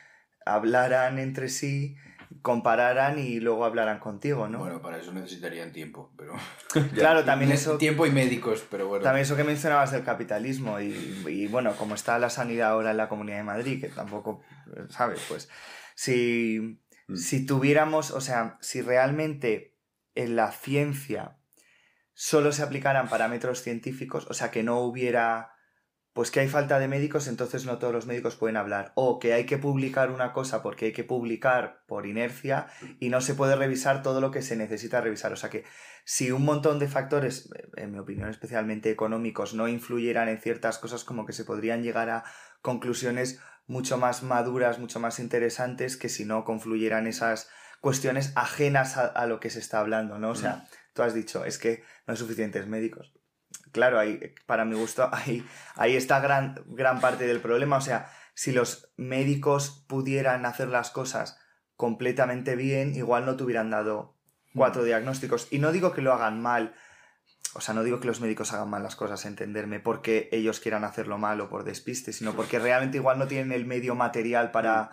hablaran 0.44 1.18
entre 1.18 1.48
sí, 1.48 1.96
compararan 2.42 3.18
y 3.18 3.40
luego 3.40 3.64
hablaran 3.64 3.98
contigo, 3.98 4.48
¿no? 4.48 4.58
Bueno, 4.58 4.82
para 4.82 4.98
eso 4.98 5.12
necesitarían 5.12 5.72
tiempo, 5.72 6.12
pero... 6.16 6.34
claro, 6.94 7.24
también 7.24 7.52
eso... 7.52 7.78
Tiempo 7.78 8.04
y 8.04 8.10
médicos, 8.10 8.64
pero 8.70 8.88
bueno. 8.88 9.02
También 9.02 9.22
eso 9.22 9.36
que 9.36 9.44
mencionabas 9.44 9.92
del 9.92 10.04
capitalismo 10.04 10.80
y, 10.80 11.22
y, 11.26 11.46
bueno, 11.46 11.74
como 11.76 11.94
está 11.94 12.18
la 12.18 12.30
sanidad 12.30 12.70
ahora 12.70 12.90
en 12.90 12.96
la 12.98 13.08
Comunidad 13.08 13.38
de 13.38 13.44
Madrid, 13.44 13.80
que 13.80 13.88
tampoco, 13.88 14.42
¿sabes? 14.90 15.20
Pues 15.28 15.48
si, 15.94 16.78
Mm. 17.12 17.16
si 17.16 17.46
tuviéramos, 17.46 18.10
o 18.10 18.20
sea, 18.20 18.58
si 18.60 18.80
realmente 18.82 19.76
en 20.14 20.36
la 20.36 20.52
ciencia 20.52 21.38
solo 22.14 22.52
se 22.52 22.62
aplicaran 22.62 23.08
parámetros 23.08 23.62
científicos, 23.62 24.26
o 24.28 24.34
sea, 24.34 24.50
que 24.50 24.62
no 24.62 24.80
hubiera, 24.80 25.51
pues 26.12 26.30
que 26.30 26.40
hay 26.40 26.48
falta 26.48 26.78
de 26.78 26.88
médicos, 26.88 27.26
entonces 27.26 27.64
no 27.64 27.78
todos 27.78 27.92
los 27.92 28.06
médicos 28.06 28.36
pueden 28.36 28.56
hablar, 28.56 28.92
o 28.96 29.18
que 29.18 29.32
hay 29.32 29.46
que 29.46 29.56
publicar 29.58 30.10
una 30.10 30.32
cosa 30.32 30.62
porque 30.62 30.86
hay 30.86 30.92
que 30.92 31.04
publicar 31.04 31.84
por 31.86 32.06
inercia 32.06 32.66
y 33.00 33.08
no 33.08 33.20
se 33.20 33.34
puede 33.34 33.56
revisar 33.56 34.02
todo 34.02 34.20
lo 34.20 34.30
que 34.30 34.42
se 34.42 34.56
necesita 34.56 35.00
revisar, 35.00 35.32
o 35.32 35.36
sea 35.36 35.48
que 35.48 35.64
si 36.04 36.30
un 36.30 36.44
montón 36.44 36.78
de 36.78 36.88
factores, 36.88 37.48
en 37.76 37.92
mi 37.92 37.98
opinión 37.98 38.28
especialmente 38.28 38.90
económicos, 38.90 39.54
no 39.54 39.68
influyeran 39.68 40.28
en 40.28 40.38
ciertas 40.38 40.78
cosas, 40.78 41.04
como 41.04 41.24
que 41.24 41.32
se 41.32 41.44
podrían 41.44 41.82
llegar 41.82 42.10
a 42.10 42.24
conclusiones 42.60 43.40
mucho 43.66 43.96
más 43.96 44.22
maduras, 44.22 44.78
mucho 44.78 45.00
más 45.00 45.18
interesantes 45.18 45.96
que 45.96 46.08
si 46.08 46.24
no 46.24 46.44
confluyeran 46.44 47.06
esas 47.06 47.48
cuestiones 47.80 48.32
ajenas 48.36 48.96
a, 48.96 49.06
a 49.06 49.26
lo 49.26 49.40
que 49.40 49.50
se 49.50 49.60
está 49.60 49.80
hablando, 49.80 50.18
¿no? 50.18 50.30
O 50.30 50.34
sea, 50.34 50.56
Mm. 50.56 50.62
tú 50.94 51.02
has 51.02 51.14
dicho, 51.14 51.44
es 51.44 51.58
que 51.58 51.82
no 52.06 52.12
hay 52.12 52.16
suficientes 52.16 52.66
médicos. 52.66 53.12
Claro, 53.72 53.98
ahí, 53.98 54.34
para 54.46 54.64
mi 54.64 54.76
gusto, 54.76 55.08
ahí, 55.12 55.44
ahí 55.74 55.96
está 55.96 56.20
gran, 56.20 56.62
gran 56.66 57.00
parte 57.00 57.26
del 57.26 57.40
problema. 57.40 57.76
O 57.76 57.80
sea, 57.80 58.10
si 58.34 58.52
los 58.52 58.92
médicos 58.96 59.84
pudieran 59.88 60.46
hacer 60.46 60.68
las 60.68 60.90
cosas 60.90 61.38
completamente 61.76 62.54
bien, 62.54 62.94
igual 62.94 63.26
no 63.26 63.36
te 63.36 63.44
hubieran 63.44 63.70
dado 63.70 64.16
cuatro 64.54 64.84
diagnósticos. 64.84 65.48
Y 65.50 65.58
no 65.58 65.72
digo 65.72 65.92
que 65.92 66.02
lo 66.02 66.12
hagan 66.12 66.40
mal, 66.40 66.74
o 67.54 67.60
sea, 67.60 67.74
no 67.74 67.82
digo 67.82 68.00
que 68.00 68.06
los 68.06 68.20
médicos 68.20 68.52
hagan 68.52 68.70
mal 68.70 68.82
las 68.82 68.96
cosas, 68.96 69.24
entenderme, 69.24 69.80
porque 69.80 70.28
ellos 70.32 70.60
quieran 70.60 70.84
hacerlo 70.84 71.18
mal 71.18 71.40
o 71.40 71.48
por 71.48 71.64
despiste, 71.64 72.12
sino 72.12 72.34
porque 72.34 72.58
realmente 72.58 72.98
igual 72.98 73.18
no 73.18 73.26
tienen 73.26 73.52
el 73.52 73.66
medio 73.66 73.94
material 73.94 74.50
para, 74.50 74.90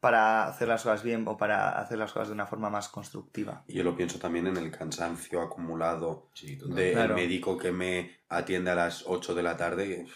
para 0.00 0.46
hacer 0.46 0.68
las 0.68 0.82
cosas 0.82 1.02
bien 1.02 1.24
o 1.26 1.36
para 1.36 1.78
hacer 1.78 1.98
las 1.98 2.12
cosas 2.12 2.28
de 2.28 2.34
una 2.34 2.46
forma 2.46 2.70
más 2.70 2.88
constructiva. 2.88 3.64
Y 3.66 3.74
yo 3.74 3.82
lo 3.84 3.96
pienso 3.96 4.18
también 4.18 4.46
en 4.46 4.56
el 4.56 4.70
cansancio 4.70 5.40
acumulado 5.42 6.30
Sí, 6.34 6.56
del 6.56 6.92
Claro. 6.92 7.14
médico 7.16 7.58
que 7.58 7.72
me 7.72 8.18
atiende 8.28 8.70
a 8.70 8.74
las 8.76 9.04
8 9.06 9.34
de 9.34 9.42
la 9.42 9.56
tarde. 9.56 10.06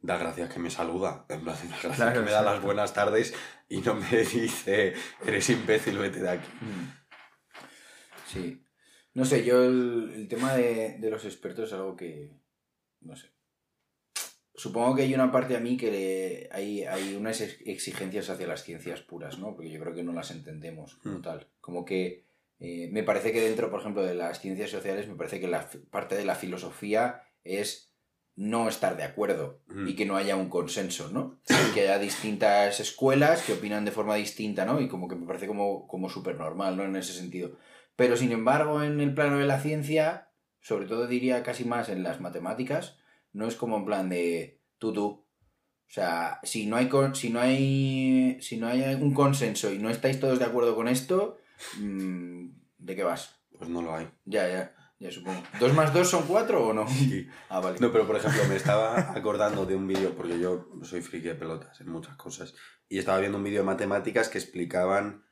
Da 0.00 0.18
gracias 0.18 0.52
que 0.52 0.60
me 0.60 0.68
saluda, 0.70 1.24
en 1.30 1.40
plan, 1.42 1.56
da 1.56 1.62
gracias 1.82 1.96
Claro, 1.96 2.12
que 2.20 2.26
me 2.26 2.30
da 2.30 2.42
las 2.42 2.60
buenas 2.60 2.92
tardes 2.92 3.34
y 3.70 3.78
no 3.78 3.94
me 3.94 4.06
dice, 4.32 4.92
eres 5.24 5.48
imbécil, 5.48 5.96
vete 5.98 6.20
de 6.20 6.28
aquí. 6.30 6.48
Mm. 6.60 6.92
Sí. 8.26 8.60
No 9.14 9.24
sé, 9.24 9.44
yo 9.44 9.64
el, 9.64 10.12
el 10.14 10.28
tema 10.28 10.52
de, 10.54 10.98
de 10.98 11.10
los 11.10 11.24
expertos 11.24 11.68
es 11.68 11.72
algo 11.74 11.96
que. 11.96 12.32
No 13.00 13.16
sé. 13.16 13.32
Supongo 14.56 14.94
que 14.94 15.02
hay 15.02 15.14
una 15.14 15.32
parte 15.32 15.56
a 15.56 15.60
mí 15.60 15.76
que 15.76 15.90
le- 15.90 16.48
hay, 16.52 16.84
hay 16.84 17.16
unas 17.16 17.40
ex- 17.40 17.58
exigencias 17.66 18.30
hacia 18.30 18.46
las 18.46 18.62
ciencias 18.62 19.00
puras, 19.00 19.38
¿no? 19.38 19.54
Porque 19.54 19.70
yo 19.70 19.80
creo 19.80 19.94
que 19.94 20.04
no 20.04 20.12
las 20.12 20.30
entendemos 20.30 20.94
como 20.96 21.18
Mm. 21.18 21.22
tal. 21.22 21.48
Como 21.60 21.84
que 21.84 22.24
eh, 22.60 22.88
me 22.92 23.02
parece 23.02 23.32
que 23.32 23.40
dentro, 23.40 23.68
por 23.68 23.80
ejemplo, 23.80 24.02
de 24.04 24.14
las 24.14 24.40
ciencias 24.40 24.70
sociales, 24.70 25.08
me 25.08 25.16
parece 25.16 25.40
que 25.40 25.48
la 25.48 25.68
parte 25.90 26.14
de 26.14 26.24
la 26.24 26.36
filosofía 26.36 27.22
es 27.42 27.92
no 28.36 28.68
estar 28.68 28.96
de 28.96 29.02
acuerdo 29.02 29.60
Mm. 29.66 29.88
y 29.88 29.96
que 29.96 30.06
no 30.06 30.16
haya 30.16 30.36
un 30.36 30.48
consenso, 30.48 31.10
¿no? 31.10 31.40
Y 31.48 31.74
que 31.74 31.80
haya 31.82 31.98
distintas 31.98 32.78
escuelas 32.80 33.42
que 33.42 33.52
opinan 33.54 33.84
de 33.84 33.90
forma 33.90 34.14
distinta, 34.14 34.64
¿no? 34.64 34.80
Y 34.80 34.88
como 34.88 35.08
que 35.08 35.16
me 35.16 35.26
parece 35.26 35.46
como, 35.48 35.86
como 35.88 36.08
súper 36.08 36.36
normal, 36.36 36.76
¿no? 36.76 36.84
En 36.84 36.94
ese 36.96 37.12
sentido. 37.12 37.56
Pero 37.96 38.16
sin 38.16 38.30
embargo, 38.32 38.82
en 38.84 39.00
el 39.00 39.14
plano 39.14 39.38
de 39.38 39.46
la 39.46 39.60
ciencia, 39.60 40.28
sobre 40.60 40.86
todo 40.86 41.06
diría 41.08 41.42
casi 41.42 41.64
más 41.64 41.88
en 41.88 42.02
las 42.04 42.20
matemáticas, 42.20 42.98
no 43.34 43.46
es 43.46 43.54
como 43.56 43.76
en 43.76 43.84
plan 43.84 44.08
de 44.08 44.62
tú, 44.78 44.92
tú. 44.92 45.06
O 45.06 45.90
sea, 45.94 46.40
si 46.42 46.66
no 46.66 46.76
hay, 46.76 46.88
con- 46.88 47.14
si 47.14 47.28
no 47.30 47.38
hay, 47.40 48.38
si 48.40 48.56
no 48.56 48.66
hay 48.66 48.82
un 48.94 49.12
consenso 49.12 49.70
y 49.72 49.78
no 49.78 49.90
estáis 49.90 50.18
todos 50.18 50.38
de 50.38 50.44
acuerdo 50.46 50.74
con 50.74 50.88
esto, 50.88 51.38
mm, 51.78 52.46
¿de 52.78 52.96
qué 52.96 53.04
vas? 53.04 53.36
Pues 53.56 53.68
no 53.70 53.82
lo 53.82 53.94
hay. 53.94 54.08
Ya, 54.24 54.48
ya, 54.48 54.74
ya 54.98 55.10
supongo. 55.12 55.40
¿Dos 55.60 55.72
más 55.74 55.92
dos 55.94 56.08
son 56.08 56.24
cuatro 56.26 56.66
o 56.68 56.72
no? 56.72 56.86
Sí. 56.88 57.28
Ah, 57.48 57.60
vale. 57.60 57.78
No, 57.80 57.92
pero 57.92 58.06
por 58.06 58.16
ejemplo, 58.16 58.42
me 58.48 58.56
estaba 58.56 59.12
acordando 59.12 59.66
de 59.66 59.76
un 59.76 59.86
vídeo, 59.86 60.14
porque 60.16 60.38
yo 60.40 60.68
soy 60.82 61.00
friki 61.02 61.28
de 61.28 61.34
pelotas 61.36 61.80
en 61.80 61.90
muchas 61.90 62.16
cosas, 62.16 62.54
y 62.88 62.98
estaba 62.98 63.20
viendo 63.20 63.38
un 63.38 63.44
vídeo 63.44 63.60
de 63.60 63.66
matemáticas 63.66 64.28
que 64.28 64.38
explicaban 64.38 65.24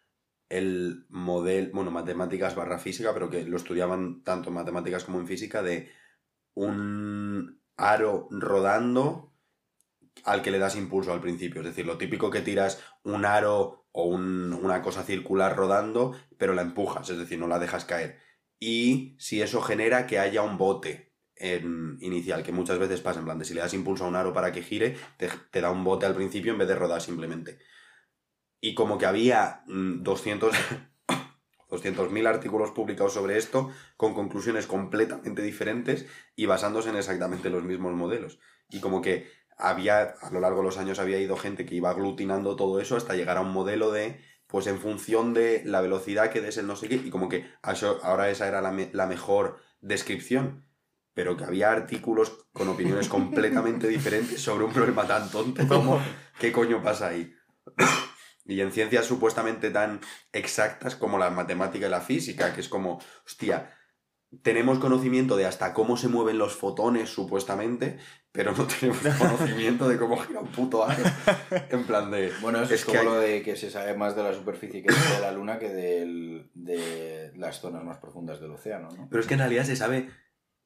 el 0.49 1.07
modelo, 1.09 1.71
bueno, 1.73 1.91
matemáticas 1.91 2.55
barra 2.55 2.79
física, 2.79 3.12
pero 3.15 3.31
que 3.31 3.45
lo 3.45 3.57
estudiaban 3.57 4.23
tanto 4.23 4.51
en 4.51 4.55
matemáticas 4.55 5.03
como 5.05 5.19
en 5.19 5.27
física, 5.27 5.62
de 5.62 5.91
un 6.55 7.62
aro 7.83 8.29
rodando 8.31 9.35
al 10.25 10.42
que 10.42 10.51
le 10.51 10.59
das 10.59 10.77
impulso 10.77 11.12
al 11.12 11.21
principio. 11.21 11.61
Es 11.61 11.66
decir, 11.68 11.87
lo 11.87 11.99
típico 11.99 12.31
que 12.31 12.40
tiras 12.42 12.81
un 13.03 13.25
aro 13.25 13.87
o 13.92 14.05
un- 14.05 14.53
una 14.53 14.83
cosa 14.83 15.03
circular 15.03 15.57
rodando, 15.57 16.16
pero 16.38 16.55
la 16.55 16.62
empujas, 16.62 17.11
es 17.11 17.18
decir, 17.18 17.38
no 17.38 17.49
la 17.49 17.59
dejas 17.59 17.85
caer. 17.85 18.18
Y 18.59 19.16
si 19.18 19.42
eso 19.42 19.61
genera 19.61 20.07
que 20.07 20.18
haya 20.18 20.42
un 20.42 20.59
bote 20.59 21.12
inicial, 22.01 22.45
que 22.45 22.53
muchas 22.53 22.79
veces 22.79 23.01
pasa 23.01 23.18
en 23.18 23.25
plan 23.25 23.38
de 23.38 23.45
si 23.45 23.53
le 23.55 23.61
das 23.61 23.75
impulso 23.75 24.05
a 24.05 24.09
un 24.09 24.14
aro 24.16 24.33
para 24.33 24.53
que 24.53 24.62
gire, 24.62 24.97
te, 25.16 25.29
te 25.51 25.61
da 25.61 25.71
un 25.71 25.83
bote 25.83 26.07
al 26.07 26.14
principio 26.14 26.53
en 26.53 26.59
vez 26.59 26.68
de 26.68 26.77
rodar 26.77 27.01
simplemente. 27.03 27.59
Y 28.61 28.75
como 28.75 28.97
que 28.99 29.07
había 29.07 29.62
mm, 29.66 30.03
200 30.03 30.55
200.000 31.72 32.26
artículos 32.26 32.70
publicados 32.70 33.14
sobre 33.14 33.38
esto 33.38 33.70
con 33.96 34.12
conclusiones 34.14 34.66
completamente 34.66 35.42
diferentes 35.42 36.06
y 36.37 36.46
basándose 36.46 36.90
en 36.90 36.96
exactamente 36.96 37.48
los 37.50 37.64
mismos 37.64 37.94
modelos. 37.94 38.38
Y 38.68 38.80
como 38.80 39.00
que 39.00 39.30
había, 39.56 40.02
a 40.20 40.30
lo 40.30 40.40
largo 40.40 40.58
de 40.58 40.64
los 40.64 40.78
años 40.78 40.98
había 40.98 41.18
ido 41.18 41.37
gente 41.37 41.64
que 41.64 41.74
iba 41.74 41.90
aglutinando 41.90 42.56
todo 42.56 42.80
eso 42.80 42.96
hasta 42.96 43.14
llegar 43.14 43.37
a 43.38 43.40
un 43.40 43.52
modelo 43.52 43.90
de, 43.90 44.20
pues 44.46 44.66
en 44.66 44.78
función 44.78 45.32
de 45.35 45.62
la 45.64 45.80
velocidad 45.80 46.30
que 46.30 46.40
des 46.42 46.58
el 46.58 46.66
no 46.66 46.76
sé 46.76 46.88
qué, 46.88 46.96
y 46.96 47.11
como 47.11 47.28
que 47.28 47.46
eso- 47.66 48.00
ahora 48.02 48.28
esa 48.30 48.46
era 48.48 48.61
la, 48.61 48.70
me- 48.70 48.90
la 48.92 49.06
mejor 49.06 49.56
descripción, 49.80 50.66
pero 51.14 51.37
que 51.37 51.44
había 51.44 51.70
artículos 51.72 52.46
con 52.52 52.68
opiniones 52.68 53.08
completamente 53.16 53.88
diferentes 53.88 54.40
sobre 54.42 54.64
un 54.64 54.72
problema 54.72 55.06
tan 55.06 55.30
tonto 55.30 55.66
como 55.68 55.98
qué 56.38 56.52
coño 56.52 56.82
pasa 56.82 57.08
ahí. 57.08 57.32
Y 58.44 58.61
en 58.61 58.72
ciencias 58.72 59.07
supuestamente 59.07 59.70
tan 59.70 60.00
exactas 60.33 60.96
como 60.96 61.18
la 61.18 61.31
matemática 61.31 61.87
y 61.87 61.90
la 61.90 62.00
física, 62.00 62.52
que 62.55 62.61
es 62.61 62.68
como, 62.68 63.00
hostia, 63.24 63.70
tenemos 64.42 64.78
conocimiento 64.78 65.37
de 65.37 65.44
hasta 65.46 65.74
cómo 65.74 65.96
se 65.96 66.09
mueven 66.09 66.38
los 66.38 66.57
fotones 66.57 67.11
supuestamente, 67.11 67.98
pero 68.33 68.52
no 68.52 68.66
tenemos 68.81 68.98
conocimiento 69.18 69.88
de 69.88 69.98
cómo 69.98 70.16
gira 70.18 70.40
un 70.40 70.48
puto 70.48 70.85
aro. 70.85 71.02
En 71.70 71.85
plan 71.85 72.11
de... 72.11 72.33
Bueno, 72.40 72.62
eso 72.62 72.72
es, 72.74 72.81
Es 72.81 72.85
como 72.87 72.92
que 72.94 72.98
hay- 73.00 73.05
lo 73.05 73.14
de 73.20 73.42
que 73.42 73.57
se 73.57 73.70
sabe 73.70 73.94
más 73.96 74.16
de 74.16 74.22
la 74.22 74.33
superficie 74.35 74.83
que 74.83 74.92
de 74.92 75.20
la 75.20 75.33
Luna 75.33 75.59
que 75.59 75.68
del- 75.68 76.50
de 76.55 77.33
las 77.37 77.61
zonas 77.61 77.85
más 77.85 77.98
profundas 77.98 78.40
del 78.40 78.50
océano, 78.52 78.88
¿no? 78.96 79.07
Pero 79.11 79.20
es 79.20 79.26
que 79.26 79.35
en 79.35 79.40
realidad 79.40 79.64
se 79.64 79.76
sabe 79.76 80.09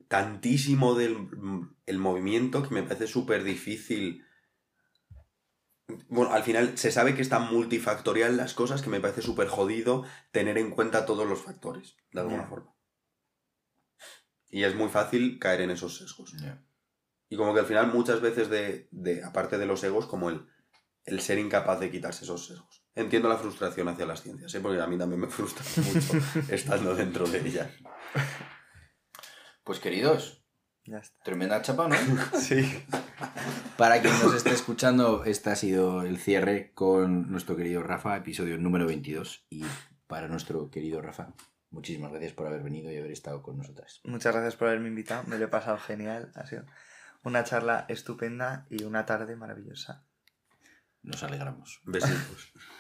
tantísimo 0.09 0.95
del 0.95 1.29
el 1.87 1.99
movimiento 1.99 2.63
que 2.63 2.75
me 2.75 2.83
parece 2.83 3.07
súper 3.07 3.45
difícil. 3.45 4.25
Bueno, 6.09 6.33
al 6.33 6.43
final 6.43 6.77
se 6.77 6.91
sabe 6.91 7.15
que 7.15 7.23
es 7.23 7.29
tan 7.29 7.53
multifactorial 7.53 8.37
las 8.37 8.55
cosas 8.55 8.83
que 8.83 8.91
me 8.91 9.01
parece 9.01 9.23
súper 9.23 9.49
jodido 9.49 10.05
tener 10.33 10.59
en 10.59 10.71
cuenta 10.71 11.07
todos 11.07 11.27
los 11.27 11.41
factores, 11.41 11.97
de 12.13 12.21
alguna 12.21 12.47
forma. 12.47 12.75
Y 14.49 14.65
es 14.65 14.75
muy 14.75 14.89
fácil 14.89 15.39
caer 15.39 15.61
en 15.61 15.71
esos 15.71 15.99
sesgos. 15.99 16.35
Y 17.29 17.37
como 17.37 17.55
que 17.55 17.61
al 17.61 17.67
final 17.67 17.93
muchas 17.93 18.21
veces 18.21 18.49
de, 18.49 18.89
de 18.91 19.25
aparte 19.25 19.59
de 19.59 19.67
los 19.67 19.83
egos, 19.85 20.07
como 20.07 20.31
el, 20.31 20.47
el 21.05 21.21
ser 21.21 21.39
incapaz 21.39 21.81
de 21.81 21.91
quitarse 21.91 22.25
esos 22.25 22.47
sesgos. 22.47 22.85
Entiendo 22.95 23.29
la 23.29 23.37
frustración 23.37 23.89
hacia 23.89 24.07
las 24.07 24.23
ciencias, 24.23 24.55
¿eh? 24.55 24.61
porque 24.61 24.81
a 24.81 24.87
mí 24.87 24.99
también 24.99 25.21
me 25.21 25.29
frustra 25.29 25.65
mucho 25.83 26.15
estando 26.53 26.95
dentro 26.95 27.27
de 27.27 27.47
ellas. 27.47 27.71
Pues 29.63 29.79
queridos, 29.79 30.46
Ya 30.87 30.99
está. 30.99 31.23
tremenda 31.25 31.61
chapa, 31.63 31.89
¿no? 31.89 31.97
Sí. 32.39 32.85
Para 33.77 34.01
quien 34.01 34.15
nos 34.23 34.35
esté 34.35 34.51
escuchando, 34.51 35.25
este 35.25 35.51
ha 35.51 35.57
sido 35.57 36.03
el 36.03 36.19
cierre 36.19 36.73
con 36.75 37.31
nuestro 37.31 37.57
querido 37.57 37.83
Rafa, 37.83 38.17
episodio 38.17 38.57
número 38.57 38.87
22. 38.87 39.47
Y 39.51 39.65
para 40.07 40.29
nuestro 40.29 40.71
querido 40.71 41.03
Rafa, 41.03 41.35
muchísimas 41.71 42.11
gracias 42.11 42.33
por 42.33 42.47
haber 42.47 42.63
venido 42.63 42.91
y 42.93 42.97
haber 42.97 43.11
estado 43.11 43.43
con 43.43 43.59
nosotras. 43.59 44.01
Muchas 44.05 44.33
gracias 44.33 44.57
por 44.57 44.69
haberme 44.69 44.89
invitado. 44.89 45.25
Me 45.27 45.39
lo 45.39 45.45
he 45.47 45.49
pasado 45.49 45.79
genial. 45.79 46.31
Ha 46.37 46.47
sido 46.47 46.65
una 47.25 47.43
charla 47.45 47.85
estupenda 47.89 48.67
y 48.71 48.85
una 48.85 49.05
tarde 49.05 49.35
maravillosa. 49.35 50.05
Nos 51.03 51.23
alegramos. 51.23 51.81
Besitos. 51.85 52.53